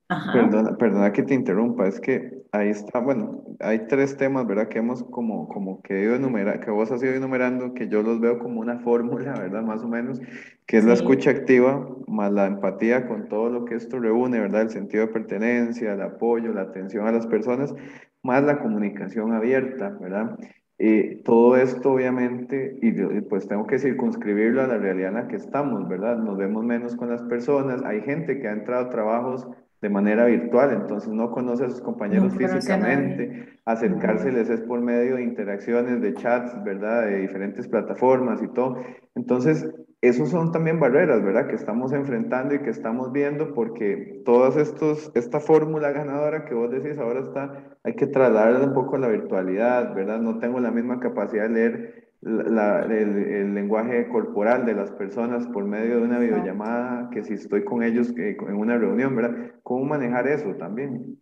Perdona, 0.08 0.78
perdona 0.78 1.12
que 1.12 1.24
te 1.24 1.34
interrumpa, 1.34 1.88
es 1.88 2.00
que 2.00 2.43
ahí 2.54 2.70
está, 2.70 3.00
bueno, 3.00 3.44
hay 3.60 3.88
tres 3.88 4.16
temas, 4.16 4.46
¿verdad? 4.46 4.68
Que 4.68 4.78
hemos 4.78 5.04
como, 5.06 5.48
como 5.50 5.82
que 5.82 6.02
ido 6.02 6.16
enumerar, 6.16 6.60
que 6.60 6.70
vos 6.70 6.92
has 6.92 7.02
ido 7.02 7.14
enumerando, 7.14 7.74
que 7.74 7.88
yo 7.90 8.04
los 8.04 8.20
veo 8.22 8.38
como 8.38 8.62
una 8.62 8.80
fórmula, 8.84 9.34
¿verdad? 9.34 9.64
Más 9.64 9.84
o 9.84 9.88
menos, 9.88 10.22
que 10.68 10.78
es 10.78 10.86
la 10.86 10.94
escucha 10.94 11.32
activa, 11.32 11.88
más 12.08 12.32
la 12.32 12.46
empatía 12.46 13.08
con 13.08 13.28
todo 13.28 13.50
lo 13.50 13.66
que 13.66 13.76
esto 13.76 14.00
reúne, 14.00 14.40
¿verdad? 14.40 14.62
El 14.62 14.70
sentido 14.70 15.08
de 15.08 15.14
pertenencia, 15.14 15.94
el 15.94 16.02
apoyo, 16.02 16.54
la 16.54 16.62
atención 16.62 17.08
a 17.08 17.12
las 17.12 17.26
personas, 17.26 17.74
más 18.22 18.44
la 18.44 18.60
comunicación 18.60 19.34
abierta, 19.34 19.90
¿verdad? 20.00 20.38
Eh, 20.78 21.22
todo 21.26 21.56
esto 21.58 21.94
obviamente, 21.94 22.78
y 22.82 22.92
pues 23.22 23.48
tengo 23.48 23.66
que 23.66 23.80
circunscribirlo 23.80 24.62
a 24.62 24.68
la 24.68 24.78
realidad 24.78 25.10
en 25.10 25.16
la 25.16 25.28
que 25.28 25.38
estamos, 25.38 25.88
¿verdad? 25.90 26.18
Nos 26.18 26.38
vemos 26.38 26.64
menos 26.64 26.96
con 26.96 27.10
las 27.10 27.24
personas, 27.24 27.82
hay 27.84 28.02
gente 28.02 28.40
que 28.40 28.48
ha 28.48 28.52
entrado 28.54 28.86
a 28.86 28.90
trabajos 28.90 29.48
de 29.84 29.90
manera 29.90 30.26
virtual, 30.28 30.72
entonces 30.72 31.12
no 31.12 31.30
conoce 31.30 31.66
a 31.66 31.70
sus 31.70 31.82
compañeros 31.82 32.34
físicamente, 32.38 33.60
acercárseles 33.66 34.50
es 34.50 34.62
por 34.62 34.80
medio 34.80 35.18
de 35.18 35.24
interacciones, 35.24 36.02
de 36.02 36.14
chats, 36.14 36.64
¿verdad? 36.64 37.06
De 37.08 37.20
diferentes 37.20 37.68
plataformas 37.68 38.42
y 38.42 38.48
todo. 38.48 38.78
Entonces, 39.14 39.70
esos 40.00 40.30
son 40.30 40.54
también 40.54 40.80
barreras, 40.80 41.22
¿verdad? 41.22 41.48
Que 41.48 41.56
estamos 41.56 41.92
enfrentando 41.92 42.56
y 42.56 42.60
que 42.60 42.70
estamos 42.70 43.12
viendo 43.12 43.54
porque 43.54 44.22
todas 44.24 44.56
estos, 44.56 45.12
esta 45.16 45.42
fórmula 45.42 45.92
ganadora 45.92 46.46
que 46.46 46.54
vos 46.54 46.72
decís 46.72 46.98
ahora 46.98 47.20
está, 47.20 47.76
hay 47.84 47.96
que 47.96 48.08
trasladarla 48.08 48.66
un 48.66 48.74
poco 48.74 48.96
a 48.96 49.00
la 49.00 49.10
virtualidad, 49.10 49.94
¿verdad? 49.94 50.22
No 50.22 50.40
tengo 50.40 50.62
la 50.62 50.72
misma 50.72 51.02
capacidad 51.02 51.44
de 51.44 51.50
leer 51.50 52.13
el, 52.26 53.54
lenguaje 53.54 54.08
corporal 54.08 54.66
de 54.66 54.74
las 54.74 54.92
personas 54.92 55.48
por 55.48 55.66
medio 55.66 55.98
de 55.98 56.04
una 56.04 56.20
videollamada, 56.20 57.10
que 57.12 57.24
si 57.24 57.34
estoy 57.34 57.64
con 57.64 57.84
ellos 57.84 58.10
en 58.16 58.56
una 58.56 58.78
reunión, 58.78 59.16
¿verdad? 59.16 59.52
¿Cómo 59.64 59.86
manejar 59.86 60.28
eso 60.28 60.56
también? 60.56 61.20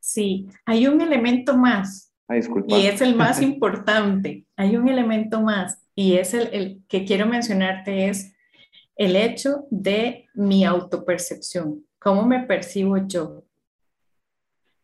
Sí, 0.00 0.48
hay 0.64 0.86
un 0.86 1.00
elemento 1.00 1.56
más. 1.56 2.12
Ah, 2.28 2.36
y 2.36 2.86
es 2.86 3.00
el 3.00 3.14
más 3.14 3.40
importante. 3.42 4.44
Hay 4.56 4.76
un 4.76 4.88
elemento 4.88 5.40
más 5.40 5.82
y 5.94 6.14
es 6.14 6.34
el, 6.34 6.48
el 6.52 6.82
que 6.88 7.04
quiero 7.04 7.26
mencionarte 7.26 8.08
es 8.08 8.34
el 8.96 9.16
hecho 9.16 9.66
de 9.70 10.26
mi 10.34 10.64
autopercepción. 10.64 11.84
¿Cómo 11.98 12.26
me 12.26 12.40
percibo 12.40 12.96
yo 13.06 13.44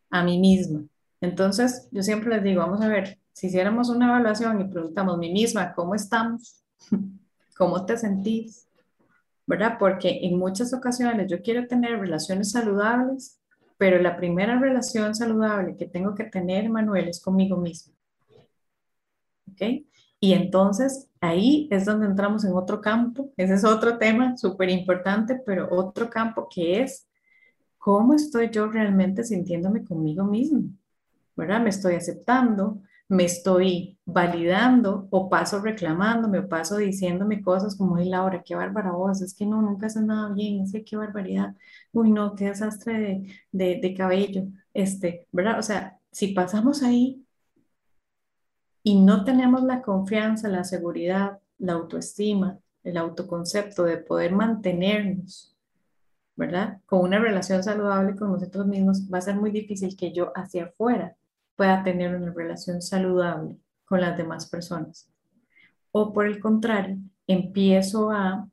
a 0.09 0.23
mí 0.23 0.39
misma? 0.39 0.85
Entonces, 1.21 1.87
yo 1.91 2.03
siempre 2.03 2.29
les 2.35 2.43
digo, 2.43 2.61
vamos 2.61 2.81
a 2.81 2.87
ver, 2.87 3.19
si 3.35 3.47
hiciéramos 3.47 3.89
una 3.89 4.07
evaluación 4.07 4.61
y 4.61 4.63
preguntamos 4.63 5.17
mí 5.17 5.29
misma, 5.29 5.73
¿cómo 5.73 5.93
estamos? 5.93 6.63
¿Cómo 7.57 7.85
te 7.85 7.97
sentís? 7.97 8.69
¿Verdad? 9.45 9.75
Porque 9.77 10.19
en 10.21 10.39
muchas 10.39 10.73
ocasiones 10.73 11.29
yo 11.29 11.41
quiero 11.41 11.67
tener 11.67 11.99
relaciones 11.99 12.51
saludables, 12.51 13.41
pero 13.77 14.01
la 14.01 14.15
primera 14.15 14.57
relación 14.57 15.13
saludable 15.13 15.75
que 15.75 15.85
tengo 15.85 16.15
que 16.15 16.23
tener, 16.23 16.69
Manuel, 16.69 17.09
es 17.09 17.21
conmigo 17.21 17.57
mismo. 17.57 17.93
¿Ok? 19.51 19.83
Y 20.21 20.31
entonces 20.31 21.09
ahí 21.19 21.67
es 21.71 21.83
donde 21.83 22.05
entramos 22.05 22.45
en 22.45 22.53
otro 22.53 22.79
campo, 22.79 23.33
ese 23.35 23.55
es 23.55 23.65
otro 23.65 23.97
tema 23.97 24.37
súper 24.37 24.69
importante, 24.69 25.41
pero 25.45 25.67
otro 25.71 26.09
campo 26.09 26.47
que 26.49 26.81
es 26.83 27.05
cómo 27.77 28.13
estoy 28.13 28.49
yo 28.49 28.67
realmente 28.67 29.25
sintiéndome 29.25 29.83
conmigo 29.83 30.23
mismo, 30.23 30.69
¿verdad? 31.35 31.61
Me 31.61 31.69
estoy 31.69 31.95
aceptando, 31.95 32.81
me 33.07 33.25
estoy 33.25 33.97
validando 34.05 35.07
o 35.11 35.29
paso 35.29 35.59
reclamándome 35.61 36.39
o 36.39 36.49
paso 36.49 36.77
diciéndome 36.77 37.41
cosas 37.41 37.75
como, 37.77 37.97
ay 37.97 38.09
Laura, 38.09 38.41
qué 38.43 38.55
bárbara 38.55 38.91
vos, 38.91 39.21
es 39.21 39.33
que 39.35 39.45
no, 39.45 39.61
nunca 39.61 39.87
haces 39.87 40.03
nada 40.03 40.33
bien, 40.33 40.61
es 40.61 40.73
qué 40.85 40.97
barbaridad, 40.97 41.55
uy 41.91 42.11
no, 42.11 42.35
qué 42.35 42.45
desastre 42.45 43.27
de, 43.51 43.79
de 43.81 43.93
cabello, 43.93 44.45
este, 44.73 45.27
¿verdad? 45.31 45.59
O 45.59 45.61
sea, 45.61 45.99
si 46.11 46.29
pasamos 46.29 46.81
ahí 46.83 47.23
y 48.83 48.99
no 49.01 49.23
tenemos 49.23 49.63
la 49.63 49.81
confianza, 49.81 50.47
la 50.47 50.63
seguridad, 50.63 51.39
la 51.57 51.73
autoestima, 51.73 52.59
el 52.83 52.97
autoconcepto 52.97 53.83
de 53.83 53.97
poder 53.97 54.31
mantenernos, 54.33 55.55
¿verdad? 56.35 56.81
Con 56.85 57.01
una 57.01 57.19
relación 57.19 57.63
saludable 57.63 58.15
con 58.15 58.31
nosotros 58.31 58.67
mismos, 58.67 59.03
va 59.11 59.19
a 59.19 59.21
ser 59.21 59.35
muy 59.35 59.51
difícil 59.51 59.95
que 59.95 60.11
yo 60.11 60.31
hacia 60.35 60.65
afuera 60.65 61.15
pueda 61.55 61.83
tener 61.83 62.15
una 62.15 62.33
relación 62.33 62.81
saludable 62.81 63.55
con 63.85 64.01
las 64.01 64.17
demás 64.17 64.49
personas. 64.49 65.09
O 65.91 66.11
por 66.11 66.25
el 66.25 66.39
contrario, 66.39 66.97
empiezo 67.27 68.11
a, 68.11 68.47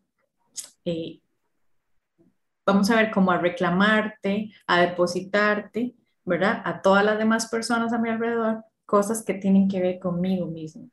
eh, 0.85 1.21
vamos 2.65 2.91
a 2.91 2.97
ver, 2.97 3.11
como 3.11 3.33
a 3.33 3.39
reclamarte, 3.39 4.53
a 4.67 4.81
depositarte, 4.81 5.95
¿verdad? 6.25 6.63
A 6.65 6.83
todas 6.83 7.05
las 7.05 7.19
demás 7.19 7.49
personas 7.49 7.93
a 7.93 7.99
mi 7.99 8.09
alrededor, 8.09 8.65
cosas 8.87 9.25
que 9.25 9.35
tienen 9.35 9.69
que 9.69 9.81
ver 9.81 9.99
conmigo 9.99 10.47
mismo. 10.47 10.89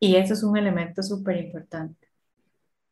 Y 0.00 0.16
eso 0.16 0.34
es 0.34 0.42
un 0.42 0.56
elemento 0.56 1.02
súper 1.02 1.36
importante. 1.36 2.08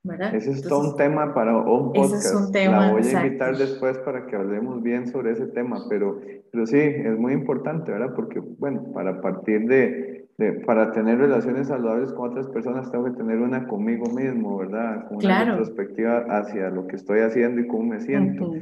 ¿Verdad? 0.04 0.34
Ese 0.34 0.50
es 0.50 0.62
todo 0.62 0.90
un 0.90 0.96
tema 0.96 1.32
para 1.32 1.56
un 1.56 1.92
podcast. 1.92 2.14
Ese 2.14 2.28
es 2.28 2.34
un 2.34 2.52
tema, 2.52 2.86
La 2.86 2.92
voy 2.92 3.02
a 3.02 3.24
invitar 3.24 3.56
después 3.56 3.98
para 3.98 4.26
que 4.26 4.36
hablemos 4.36 4.82
bien 4.82 5.06
sobre 5.06 5.32
ese 5.32 5.46
tema, 5.46 5.84
pero, 5.88 6.20
pero 6.50 6.66
sí, 6.66 6.78
es 6.78 7.18
muy 7.18 7.32
importante, 7.32 7.92
¿verdad? 7.92 8.12
Porque, 8.14 8.40
bueno, 8.40 8.92
para 8.92 9.20
partir 9.20 9.66
de, 9.66 10.28
de, 10.38 10.52
para 10.52 10.92
tener 10.92 11.18
relaciones 11.18 11.68
saludables 11.68 12.12
con 12.12 12.30
otras 12.30 12.48
personas, 12.48 12.90
tengo 12.90 13.04
que 13.04 13.12
tener 13.12 13.38
una 13.38 13.66
conmigo 13.68 14.06
mismo, 14.10 14.58
¿verdad? 14.58 15.06
Con 15.08 15.18
una 15.18 15.44
retrospectiva 15.44 16.24
hacia 16.28 16.70
lo 16.70 16.86
que 16.86 16.96
estoy 16.96 17.20
haciendo 17.20 17.60
y 17.60 17.68
cómo 17.68 17.84
me 17.84 18.00
siento. 18.00 18.52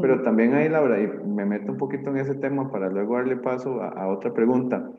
Pero 0.00 0.22
también 0.22 0.54
ahí, 0.54 0.68
Laura, 0.68 1.00
y 1.00 1.06
me 1.06 1.46
meto 1.46 1.72
un 1.72 1.78
poquito 1.78 2.10
en 2.10 2.18
ese 2.18 2.34
tema 2.34 2.70
para 2.70 2.90
luego 2.90 3.16
darle 3.16 3.36
paso 3.36 3.80
a, 3.80 3.88
a 3.88 4.08
otra 4.08 4.34
pregunta 4.34 4.90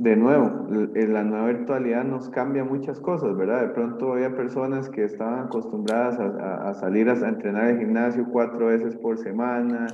de 0.00 0.16
nuevo, 0.16 0.66
la 0.94 1.22
nueva 1.24 1.48
virtualidad 1.48 2.04
nos 2.04 2.30
cambia 2.30 2.64
muchas 2.64 2.98
cosas, 3.00 3.36
¿verdad? 3.36 3.68
De 3.68 3.74
pronto 3.74 4.14
había 4.14 4.34
personas 4.34 4.88
que 4.88 5.04
estaban 5.04 5.40
acostumbradas 5.40 6.18
a, 6.18 6.70
a 6.70 6.74
salir 6.74 7.10
a, 7.10 7.28
entrenar 7.28 7.68
en 7.68 7.80
gimnasio 7.80 8.26
cuatro 8.32 8.68
veces 8.68 8.96
por 8.96 9.18
semana, 9.18 9.88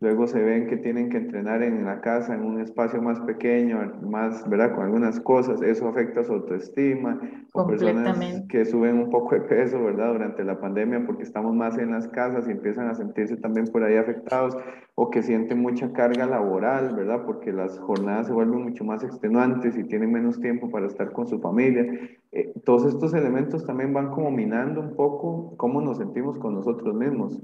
Luego 0.00 0.28
se 0.28 0.40
ven 0.40 0.68
que 0.68 0.76
tienen 0.76 1.10
que 1.10 1.16
entrenar 1.16 1.60
en 1.60 1.84
la 1.84 2.00
casa, 2.00 2.32
en 2.32 2.44
un 2.44 2.60
espacio 2.60 3.02
más 3.02 3.18
pequeño, 3.22 3.98
más, 4.02 4.48
¿verdad? 4.48 4.72
Con 4.72 4.84
algunas 4.84 5.18
cosas, 5.18 5.60
eso 5.60 5.88
afecta 5.88 6.22
su 6.22 6.34
autoestima. 6.34 7.20
O 7.52 7.66
personas 7.66 8.44
que 8.48 8.64
suben 8.64 8.96
un 8.96 9.10
poco 9.10 9.34
de 9.34 9.40
peso, 9.40 9.82
¿verdad? 9.82 10.12
Durante 10.12 10.44
la 10.44 10.60
pandemia 10.60 11.04
porque 11.04 11.24
estamos 11.24 11.52
más 11.52 11.78
en 11.78 11.90
las 11.90 12.06
casas 12.08 12.46
y 12.46 12.52
empiezan 12.52 12.88
a 12.88 12.94
sentirse 12.94 13.36
también 13.38 13.66
por 13.66 13.82
ahí 13.82 13.96
afectados. 13.96 14.56
O 14.94 15.10
que 15.10 15.20
sienten 15.20 15.60
mucha 15.60 15.92
carga 15.92 16.26
laboral, 16.26 16.94
¿verdad? 16.94 17.24
Porque 17.26 17.52
las 17.52 17.76
jornadas 17.80 18.28
se 18.28 18.32
vuelven 18.32 18.62
mucho 18.62 18.84
más 18.84 19.02
extenuantes 19.02 19.76
y 19.76 19.82
tienen 19.82 20.12
menos 20.12 20.40
tiempo 20.40 20.70
para 20.70 20.86
estar 20.86 21.10
con 21.10 21.26
su 21.26 21.40
familia. 21.40 21.84
Eh, 22.30 22.52
todos 22.64 22.84
estos 22.84 23.14
elementos 23.14 23.66
también 23.66 23.92
van 23.92 24.10
como 24.10 24.30
minando 24.30 24.80
un 24.80 24.94
poco 24.94 25.56
cómo 25.56 25.80
nos 25.80 25.98
sentimos 25.98 26.38
con 26.38 26.54
nosotros 26.54 26.94
mismos. 26.94 27.40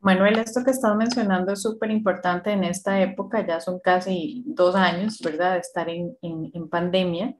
Manuel, 0.00 0.38
esto 0.38 0.62
que 0.64 0.70
estás 0.70 0.94
mencionando 0.96 1.52
es 1.52 1.62
súper 1.62 1.90
importante 1.90 2.52
en 2.52 2.62
esta 2.62 3.00
época, 3.00 3.44
ya 3.44 3.60
son 3.60 3.80
casi 3.80 4.44
dos 4.46 4.76
años, 4.76 5.18
¿verdad?, 5.24 5.54
de 5.54 5.58
estar 5.60 5.88
en, 5.88 6.16
en, 6.22 6.68
pandemia 6.68 7.36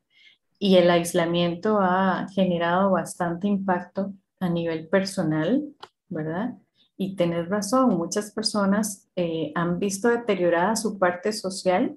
y 0.59 0.77
el 0.77 0.91
aislamiento 0.91 1.79
ha 1.81 2.27
generado 2.35 2.91
bastante 2.91 3.47
impacto 3.47 4.13
a 4.41 4.49
nivel 4.49 4.89
personal, 4.89 5.63
¿verdad? 6.09 6.55
Y 6.97 7.15
tenés 7.15 7.49
razón, 7.49 7.97
muchas 7.97 8.33
personas 8.33 9.09
eh, 9.15 9.53
han 9.55 9.79
visto 9.79 10.09
deteriorada 10.09 10.75
su 10.75 10.99
parte 10.99 11.33
social, 11.33 11.97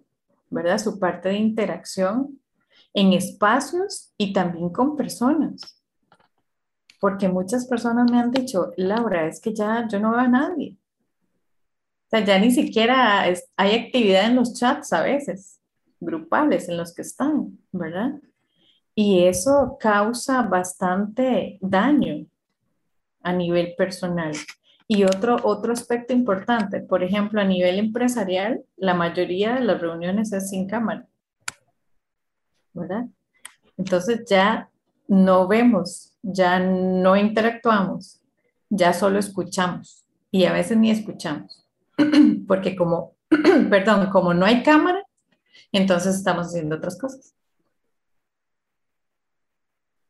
¿verdad? 0.51 0.77
Su 0.77 0.99
parte 0.99 1.29
de 1.29 1.37
interacción 1.37 2.39
en 2.93 3.13
espacios 3.13 4.13
y 4.15 4.31
también 4.31 4.69
con 4.69 4.95
personas 4.95 5.80
porque 7.01 7.27
muchas 7.27 7.65
personas 7.65 8.11
me 8.11 8.19
han 8.19 8.29
dicho, 8.29 8.73
Laura, 8.77 9.25
es 9.25 9.41
que 9.41 9.55
ya 9.55 9.87
yo 9.87 9.99
no 9.99 10.11
veo 10.11 10.19
a 10.19 10.27
nadie. 10.27 10.77
O 12.05 12.09
sea, 12.11 12.23
ya 12.23 12.37
ni 12.37 12.51
siquiera 12.51 13.23
hay 13.57 13.75
actividad 13.75 14.27
en 14.27 14.35
los 14.35 14.53
chats 14.53 14.93
a 14.93 15.01
veces, 15.01 15.59
grupales 15.99 16.69
en 16.69 16.77
los 16.77 16.93
que 16.93 17.01
están, 17.01 17.57
¿verdad? 17.71 18.21
Y 18.93 19.23
eso 19.23 19.77
causa 19.79 20.43
bastante 20.43 21.57
daño 21.59 22.27
a 23.23 23.33
nivel 23.33 23.73
personal. 23.75 24.33
Y 24.87 25.03
otro, 25.03 25.37
otro 25.41 25.73
aspecto 25.73 26.13
importante, 26.13 26.81
por 26.81 27.03
ejemplo, 27.03 27.41
a 27.41 27.45
nivel 27.45 27.79
empresarial, 27.79 28.63
la 28.77 28.93
mayoría 28.93 29.55
de 29.55 29.61
las 29.61 29.81
reuniones 29.81 30.31
es 30.33 30.51
sin 30.51 30.67
cámara, 30.67 31.07
¿verdad? 32.73 33.07
Entonces 33.75 34.23
ya 34.29 34.69
no 35.11 35.45
vemos, 35.45 36.17
ya 36.21 36.57
no 36.57 37.17
interactuamos, 37.17 38.21
ya 38.69 38.93
solo 38.93 39.19
escuchamos 39.19 40.05
y 40.31 40.45
a 40.45 40.53
veces 40.53 40.77
ni 40.77 40.89
escuchamos, 40.89 41.67
porque 42.47 42.77
como, 42.77 43.17
perdón, 43.69 44.09
como 44.09 44.33
no 44.33 44.45
hay 44.45 44.63
cámara, 44.63 45.05
entonces 45.73 46.15
estamos 46.15 46.47
haciendo 46.47 46.77
otras 46.77 46.97
cosas. 46.97 47.35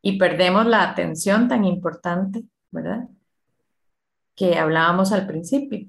Y 0.03 0.19
perdemos 0.19 0.67
la 0.67 0.83
atención 0.83 1.47
tan 1.47 1.65
importante, 1.65 2.43
¿verdad? 2.69 3.09
Que 4.35 4.59
hablábamos 4.59 5.11
al 5.11 5.25
principio. 5.25 5.87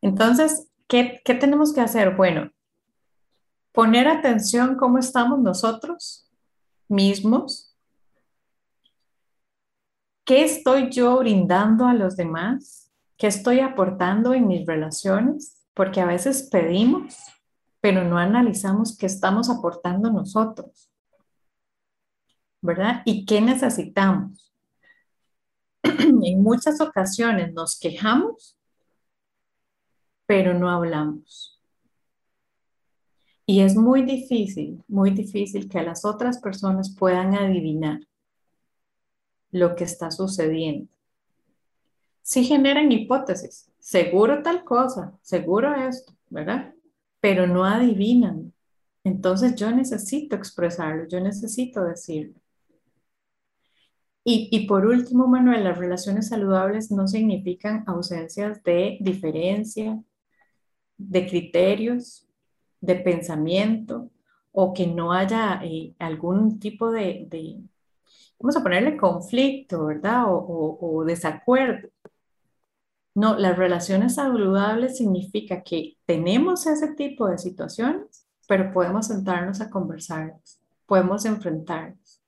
Entonces, 0.00 0.70
¿qué, 0.86 1.20
tenemos 1.24 1.74
que 1.74 1.80
hacer? 1.80 2.14
Bueno, 2.14 2.52
poner 3.72 4.06
atención 4.06 4.76
cómo 4.76 4.98
estamos 4.98 5.40
nosotros 5.40 6.28
mismos? 6.88 7.76
¿Qué 10.24 10.44
estoy 10.44 10.90
yo 10.90 11.18
brindando 11.18 11.86
a 11.86 11.94
los 11.94 12.16
demás? 12.16 12.90
¿Qué 13.16 13.26
estoy 13.26 13.60
aportando 13.60 14.34
en 14.34 14.46
mis 14.46 14.66
relaciones? 14.66 15.66
Porque 15.74 16.00
a 16.00 16.06
veces 16.06 16.48
pedimos, 16.50 17.16
pero 17.80 18.04
no 18.04 18.18
analizamos 18.18 18.96
qué 18.96 19.06
estamos 19.06 19.50
aportando 19.50 20.10
nosotros. 20.10 20.90
¿Verdad? 22.60 23.02
¿Y 23.04 23.26
qué 23.26 23.40
necesitamos? 23.40 24.52
en 25.82 26.42
muchas 26.42 26.80
ocasiones 26.80 27.52
nos 27.52 27.78
quejamos, 27.78 28.56
pero 30.26 30.54
no 30.54 30.70
hablamos. 30.70 31.51
Y 33.46 33.60
es 33.60 33.74
muy 33.74 34.02
difícil, 34.02 34.82
muy 34.88 35.10
difícil 35.10 35.68
que 35.68 35.82
las 35.82 36.04
otras 36.04 36.38
personas 36.38 36.94
puedan 36.96 37.34
adivinar 37.34 38.00
lo 39.50 39.74
que 39.74 39.84
está 39.84 40.10
sucediendo. 40.10 40.88
Sí 42.22 42.44
generan 42.44 42.92
hipótesis, 42.92 43.70
seguro 43.78 44.42
tal 44.42 44.64
cosa, 44.64 45.18
seguro 45.22 45.74
esto, 45.74 46.12
¿verdad? 46.30 46.72
Pero 47.20 47.46
no 47.46 47.64
adivinan. 47.64 48.52
Entonces 49.04 49.56
yo 49.56 49.72
necesito 49.72 50.36
expresarlo, 50.36 51.08
yo 51.08 51.20
necesito 51.20 51.82
decirlo. 51.84 52.34
Y, 54.24 54.48
y, 54.52 54.68
por 54.68 54.86
último, 54.86 55.26
Manuel, 55.26 55.64
las 55.64 55.76
relaciones 55.78 56.28
saludables 56.28 56.92
no 56.92 57.08
significan 57.08 57.82
ausencias 57.88 58.62
de 58.62 58.98
diferencia, 59.00 60.00
de 60.96 61.26
criterios, 61.26 62.28
de 62.82 62.96
pensamiento 62.96 64.10
o 64.50 64.74
que 64.74 64.86
no 64.86 65.12
haya 65.12 65.60
eh, 65.64 65.94
algún 65.98 66.58
tipo 66.60 66.90
de, 66.90 67.26
vamos 68.38 68.56
a 68.56 68.62
ponerle 68.62 68.98
conflicto, 68.98 69.86
¿verdad? 69.86 70.24
O, 70.28 71.04
desacuerdo. 71.06 71.88
No, 73.14 73.36
las 73.38 73.56
relaciones 73.56 74.16
saludables 74.16 74.98
significa 74.98 75.62
que 75.62 75.96
tenemos 76.06 76.66
ese 76.66 76.94
tipo 76.94 77.28
de 77.28 77.38
situaciones, 77.38 78.26
pero 78.48 78.72
podemos 78.72 79.06
sentarnos 79.06 79.60
a 79.60 79.70
conversarlas, 79.70 80.60
podemos 80.86 81.24
enfrentarnos 81.24 82.20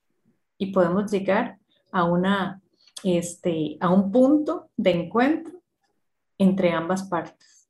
y 0.57 0.73
podemos 0.73 1.11
llegar 1.11 1.59
a, 1.91 2.05
una, 2.05 2.63
este, 3.03 3.77
a 3.81 3.89
un 3.89 4.13
punto 4.13 4.71
de 4.77 4.91
encuentro 4.93 5.55
entre 6.39 6.73
ambas 6.73 7.05
partes. 7.05 7.69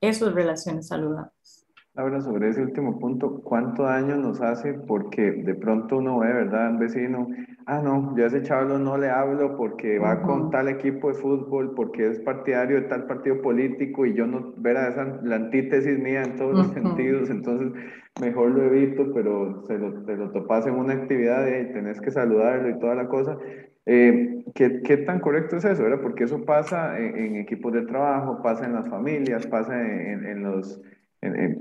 Eso 0.00 0.28
es 0.28 0.34
relaciones 0.34 0.88
saludables. 0.88 1.65
Ahora, 1.96 2.20
sobre 2.20 2.50
ese 2.50 2.60
último 2.60 2.98
punto, 2.98 3.40
¿cuánto 3.42 3.84
daño 3.84 4.16
nos 4.16 4.42
hace? 4.42 4.74
Porque 4.74 5.32
de 5.32 5.54
pronto 5.54 5.96
uno 5.96 6.18
ve, 6.18 6.30
¿verdad? 6.30 6.72
Un 6.72 6.78
vecino, 6.78 7.26
ah, 7.64 7.80
no, 7.82 8.14
yo 8.14 8.24
a 8.24 8.26
ese 8.26 8.42
chaval 8.42 8.84
no 8.84 8.98
le 8.98 9.08
hablo 9.08 9.56
porque 9.56 9.98
va 9.98 10.20
con 10.20 10.50
tal 10.50 10.68
equipo 10.68 11.08
de 11.08 11.14
fútbol, 11.14 11.72
porque 11.74 12.06
es 12.10 12.20
partidario 12.20 12.82
de 12.82 12.88
tal 12.88 13.06
partido 13.06 13.40
político 13.40 14.04
y 14.04 14.12
yo 14.12 14.26
no, 14.26 14.52
verá, 14.58 14.88
esa 14.88 15.04
la 15.22 15.36
antítesis 15.36 15.98
mía 15.98 16.22
en 16.22 16.36
todos 16.36 16.54
los 16.54 16.66
sentidos, 16.68 17.30
entonces 17.30 17.72
mejor 18.20 18.50
lo 18.50 18.64
evito, 18.64 19.14
pero 19.14 19.62
se 19.66 19.78
lo, 19.78 19.94
te 20.04 20.16
lo 20.18 20.30
topas 20.32 20.66
en 20.66 20.74
una 20.74 20.92
actividad 20.92 21.46
y 21.46 21.72
tenés 21.72 21.98
que 22.02 22.10
saludarlo 22.10 22.68
y 22.68 22.78
toda 22.78 22.94
la 22.94 23.08
cosa. 23.08 23.38
Eh, 23.86 24.44
¿qué, 24.54 24.82
¿qué, 24.82 24.98
tan 24.98 25.20
correcto 25.20 25.56
es 25.56 25.64
eso? 25.64 25.82
¿verdad? 25.82 26.00
Porque 26.02 26.24
eso 26.24 26.44
pasa 26.44 26.98
en, 26.98 27.36
equipos 27.36 27.72
de 27.72 27.86
trabajo, 27.86 28.42
pasa 28.42 28.66
en 28.66 28.74
las 28.74 28.86
familias, 28.90 29.46
pasa 29.46 29.80
en, 29.80 30.26
en 30.26 30.42
los 30.42 30.82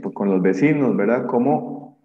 pues, 0.01 0.13
con 0.13 0.29
los 0.29 0.41
vecinos, 0.41 0.95
¿verdad? 0.95 1.25
¿Cómo, 1.27 1.99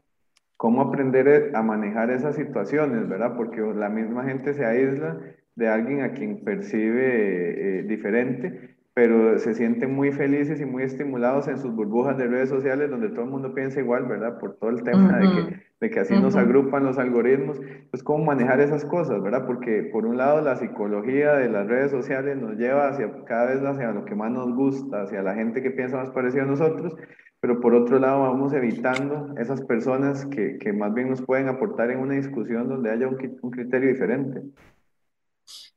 cómo 0.57 0.83
aprender 0.83 1.53
a 1.55 1.63
manejar 1.63 2.11
esas 2.11 2.37
situaciones, 2.37 3.09
¿verdad? 3.09 3.37
Porque 3.37 3.61
la 3.61 3.89
misma 3.89 4.25
gente 4.25 4.55
se 4.55 4.65
aísla 4.65 5.19
de 5.55 5.69
alguien 5.69 6.03
a 6.03 6.13
quien 6.13 6.45
percibe 6.45 7.81
eh, 7.81 7.83
diferente, 7.83 8.77
pero 9.01 9.39
se 9.39 9.55
sienten 9.55 9.95
muy 9.95 10.13
felices 10.13 10.61
y 10.61 10.67
muy 10.67 10.83
estimulados 10.83 11.49
en 11.49 11.57
sus 11.57 11.75
burbujas 11.75 12.19
de 12.19 12.27
redes 12.27 12.51
sociales 12.51 12.91
donde 12.91 13.09
todo 13.09 13.23
el 13.23 13.31
mundo 13.31 13.55
piensa 13.55 13.81
igual, 13.81 14.05
¿verdad? 14.05 14.39
Por 14.39 14.57
todo 14.57 14.69
el 14.69 14.83
tema 14.83 15.17
de, 15.17 15.27
que, 15.27 15.63
de 15.81 15.91
que 15.91 16.01
así 16.01 16.21
nos 16.21 16.37
agrupan 16.37 16.85
los 16.85 16.99
algoritmos. 16.99 17.59
Pues 17.91 18.03
cómo 18.03 18.27
manejar 18.27 18.61
esas 18.61 18.85
cosas, 18.85 19.23
¿verdad? 19.23 19.47
Porque 19.47 19.89
por 19.91 20.05
un 20.05 20.19
lado 20.19 20.43
la 20.43 20.57
psicología 20.57 21.33
de 21.37 21.49
las 21.49 21.67
redes 21.67 21.93
sociales 21.93 22.37
nos 22.37 22.59
lleva 22.59 22.89
hacia 22.89 23.11
cada 23.25 23.55
vez 23.55 23.63
hacia 23.63 23.91
lo 23.93 24.05
que 24.05 24.15
más 24.15 24.33
nos 24.33 24.55
gusta, 24.55 25.01
hacia 25.01 25.23
la 25.23 25.35
gente 25.35 25.63
que 25.63 25.71
piensa 25.71 25.97
más 25.97 26.11
parecido 26.11 26.43
a 26.43 26.49
nosotros, 26.49 26.95
pero 27.41 27.59
por 27.59 27.73
otro 27.73 27.99
lado 27.99 28.21
vamos 28.21 28.53
evitando 28.53 29.35
esas 29.39 29.63
personas 29.63 30.27
que, 30.27 30.59
que 30.59 30.75
más 30.75 30.93
bien 30.93 31.09
nos 31.09 31.23
pueden 31.23 31.49
aportar 31.49 31.91
en 31.91 32.01
una 32.01 32.17
discusión 32.17 32.69
donde 32.69 32.91
haya 32.91 33.09
un, 33.09 33.17
un 33.41 33.51
criterio 33.51 33.89
diferente. 33.89 34.43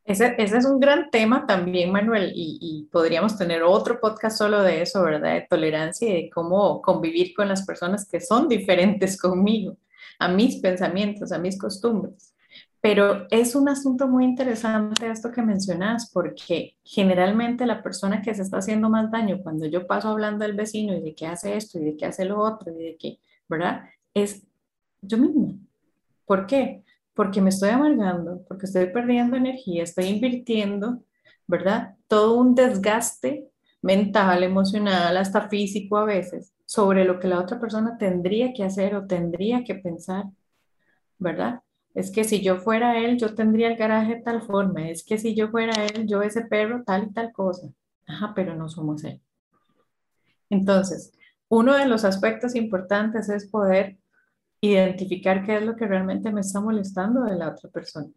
Ese, 0.05 0.35
es 0.37 0.65
un 0.65 0.79
gran 0.79 1.09
tema 1.09 1.45
también, 1.45 1.91
Manuel, 1.91 2.33
y, 2.35 2.89
podríamos 2.91 3.37
tener 3.37 3.63
otro 3.63 3.99
podcast 4.01 4.37
solo 4.37 4.61
de 4.61 4.81
eso, 4.81 5.01
¿verdad? 5.01 5.33
De 5.33 5.47
tolerancia 5.49 6.09
y 6.09 6.23
de 6.23 6.29
cómo 6.29 6.81
convivir 6.81 7.33
con 7.33 7.47
las 7.47 7.65
personas 7.65 8.07
que 8.07 8.19
son 8.19 8.49
diferentes 8.49 9.17
conmigo, 9.21 9.77
a 10.19 10.27
mis 10.27 10.57
pensamientos, 10.57 11.31
a 11.31 11.39
mis 11.39 11.57
costumbres. 11.57 12.35
Pero 12.81 13.27
es 13.31 13.55
un 13.55 13.69
asunto 13.69 14.09
muy 14.09 14.25
interesante 14.25 15.09
esto 15.09 15.31
que 15.31 15.41
mencionas, 15.41 16.11
porque 16.11 16.75
generalmente 16.83 17.65
la 17.65 17.81
persona 17.81 18.21
que 18.21 18.35
se 18.35 18.41
está 18.41 18.57
haciendo 18.57 18.89
más 18.89 19.09
daño 19.09 19.39
cuando 19.41 19.65
yo 19.67 19.87
paso 19.87 20.09
hablando 20.09 20.43
del 20.43 20.53
vecino 20.53 20.93
y 20.93 21.01
de 21.01 21.15
qué 21.15 21.27
hace 21.27 21.55
esto 21.55 21.79
y 21.79 21.85
de 21.85 21.95
qué 21.95 22.07
hace 22.07 22.25
lo 22.25 22.41
otro 22.41 22.73
y 22.73 22.83
de 22.83 22.97
qué, 22.97 23.19
¿verdad? 23.47 23.83
Es 24.13 24.45
yo 25.01 25.17
misma. 25.17 25.53
¿Por 26.25 26.45
qué? 26.45 26.83
Porque 27.13 27.41
me 27.41 27.49
estoy 27.49 27.69
amargando, 27.69 28.43
porque 28.47 28.65
estoy 28.65 28.87
perdiendo 28.87 29.37
energía, 29.37 29.83
estoy 29.83 30.05
invirtiendo, 30.05 31.03
¿verdad? 31.47 31.95
Todo 32.07 32.35
un 32.35 32.55
desgaste 32.55 33.49
mental, 33.81 34.43
emocional, 34.43 35.17
hasta 35.17 35.49
físico 35.49 35.97
a 35.97 36.05
veces, 36.05 36.53
sobre 36.65 37.05
lo 37.05 37.19
que 37.19 37.27
la 37.27 37.39
otra 37.39 37.59
persona 37.59 37.97
tendría 37.97 38.53
que 38.53 38.63
hacer 38.63 38.95
o 38.95 39.05
tendría 39.05 39.63
que 39.63 39.75
pensar, 39.75 40.25
¿verdad? 41.19 41.61
Es 41.93 42.09
que 42.09 42.23
si 42.23 42.41
yo 42.41 42.57
fuera 42.57 42.97
él, 42.97 43.17
yo 43.17 43.35
tendría 43.35 43.67
el 43.67 43.75
garaje 43.75 44.21
tal 44.23 44.41
forma. 44.41 44.89
Es 44.89 45.03
que 45.03 45.17
si 45.19 45.35
yo 45.35 45.49
fuera 45.49 45.85
él, 45.85 46.07
yo 46.07 46.23
ese 46.23 46.41
perro, 46.41 46.83
tal 46.83 47.03
y 47.03 47.13
tal 47.13 47.31
cosa. 47.31 47.67
Ajá, 48.07 48.33
pero 48.35 48.55
no 48.55 48.67
somos 48.67 49.03
él. 49.03 49.21
Entonces, 50.49 51.13
uno 51.49 51.75
de 51.75 51.85
los 51.85 52.03
aspectos 52.03 52.55
importantes 52.55 53.29
es 53.29 53.47
poder 53.47 53.97
identificar 54.71 55.45
qué 55.45 55.57
es 55.57 55.65
lo 55.65 55.75
que 55.75 55.87
realmente 55.87 56.31
me 56.31 56.41
está 56.41 56.61
molestando 56.61 57.23
de 57.23 57.35
la 57.35 57.49
otra 57.49 57.69
persona. 57.69 58.07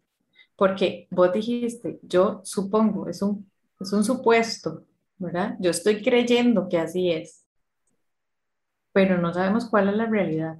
Porque 0.55 1.07
vos 1.11 1.33
dijiste, 1.33 1.99
yo 2.03 2.41
supongo, 2.43 3.07
es 3.09 3.21
un, 3.21 3.49
es 3.79 3.91
un 3.93 4.03
supuesto, 4.03 4.85
¿verdad? 5.17 5.57
Yo 5.59 5.71
estoy 5.71 6.01
creyendo 6.01 6.69
que 6.69 6.79
así 6.79 7.11
es, 7.11 7.45
pero 8.93 9.17
no 9.17 9.33
sabemos 9.33 9.69
cuál 9.69 9.89
es 9.89 9.95
la 9.95 10.05
realidad. 10.05 10.57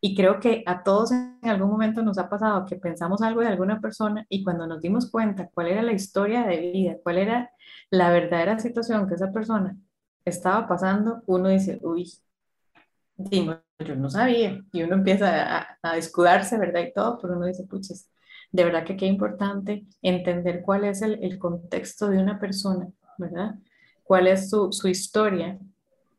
Y 0.00 0.14
creo 0.16 0.40
que 0.40 0.64
a 0.66 0.82
todos 0.82 1.12
en 1.12 1.38
algún 1.42 1.70
momento 1.70 2.02
nos 2.02 2.18
ha 2.18 2.28
pasado 2.28 2.66
que 2.66 2.76
pensamos 2.76 3.22
algo 3.22 3.40
de 3.40 3.46
alguna 3.46 3.80
persona 3.80 4.26
y 4.28 4.42
cuando 4.44 4.66
nos 4.66 4.82
dimos 4.82 5.10
cuenta 5.10 5.48
cuál 5.54 5.68
era 5.68 5.82
la 5.82 5.92
historia 5.92 6.44
de 6.44 6.72
vida, 6.72 6.96
cuál 7.02 7.18
era 7.18 7.52
la 7.88 8.10
verdadera 8.10 8.58
situación 8.58 9.08
que 9.08 9.14
esa 9.14 9.32
persona 9.32 9.76
estaba 10.24 10.66
pasando, 10.66 11.22
uno 11.26 11.48
dice, 11.48 11.78
uy, 11.82 12.12
digo, 13.16 13.60
yo 13.78 13.96
no 13.96 14.10
sabía. 14.10 14.60
Y 14.72 14.82
uno 14.82 14.94
empieza 14.96 15.58
a, 15.58 15.78
a 15.82 15.96
¿verdad? 16.58 16.82
Y 16.82 16.92
todo, 16.92 17.18
pero 17.20 17.36
uno 17.36 17.46
dice, 17.46 17.64
puches, 17.64 18.08
de 18.50 18.64
verdad 18.64 18.84
que 18.84 18.96
qué 18.96 19.06
importante 19.06 19.84
entender 20.02 20.62
cuál 20.62 20.84
es 20.84 21.02
el, 21.02 21.22
el 21.22 21.38
contexto 21.38 22.08
de 22.08 22.18
una 22.18 22.38
persona, 22.38 22.88
¿verdad? 23.18 23.54
Cuál 24.02 24.26
es 24.26 24.50
su, 24.50 24.72
su 24.72 24.88
historia. 24.88 25.58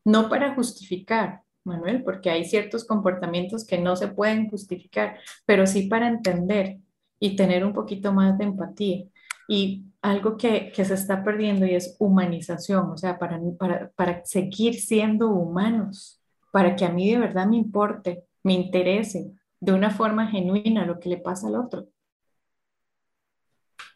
No 0.04 0.28
para 0.28 0.54
justificar, 0.54 1.42
Manuel, 1.64 2.02
porque 2.02 2.30
hay 2.30 2.44
ciertos 2.44 2.84
comportamientos 2.84 3.66
que 3.66 3.78
no 3.78 3.96
se 3.96 4.08
pueden 4.08 4.50
justificar, 4.50 5.18
pero 5.46 5.66
sí 5.66 5.88
para 5.88 6.08
entender 6.08 6.78
y 7.20 7.36
tener 7.36 7.64
un 7.64 7.72
poquito 7.72 8.12
más 8.12 8.36
de 8.36 8.44
empatía. 8.44 9.04
Y 9.48 9.84
algo 10.02 10.36
que, 10.36 10.72
que 10.72 10.84
se 10.84 10.94
está 10.94 11.22
perdiendo 11.24 11.66
y 11.66 11.74
es 11.74 11.96
humanización, 11.98 12.90
o 12.90 12.96
sea, 12.96 13.18
para, 13.18 13.40
para, 13.58 13.90
para 13.92 14.24
seguir 14.24 14.74
siendo 14.74 15.28
humanos, 15.28 16.20
para 16.54 16.76
que 16.76 16.84
a 16.84 16.92
mí 16.92 17.10
de 17.10 17.18
verdad 17.18 17.48
me 17.48 17.56
importe, 17.56 18.28
me 18.44 18.52
interese 18.52 19.32
de 19.58 19.72
una 19.72 19.90
forma 19.90 20.28
genuina 20.28 20.86
lo 20.86 21.00
que 21.00 21.08
le 21.08 21.16
pasa 21.16 21.48
al 21.48 21.56
otro. 21.56 21.88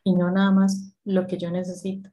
Y 0.03 0.13
no 0.17 0.33
nada 0.33 0.51
más 0.51 0.93
lo 1.05 1.29
que 1.29 1.39
yo 1.39 1.53
necesito. 1.53 2.11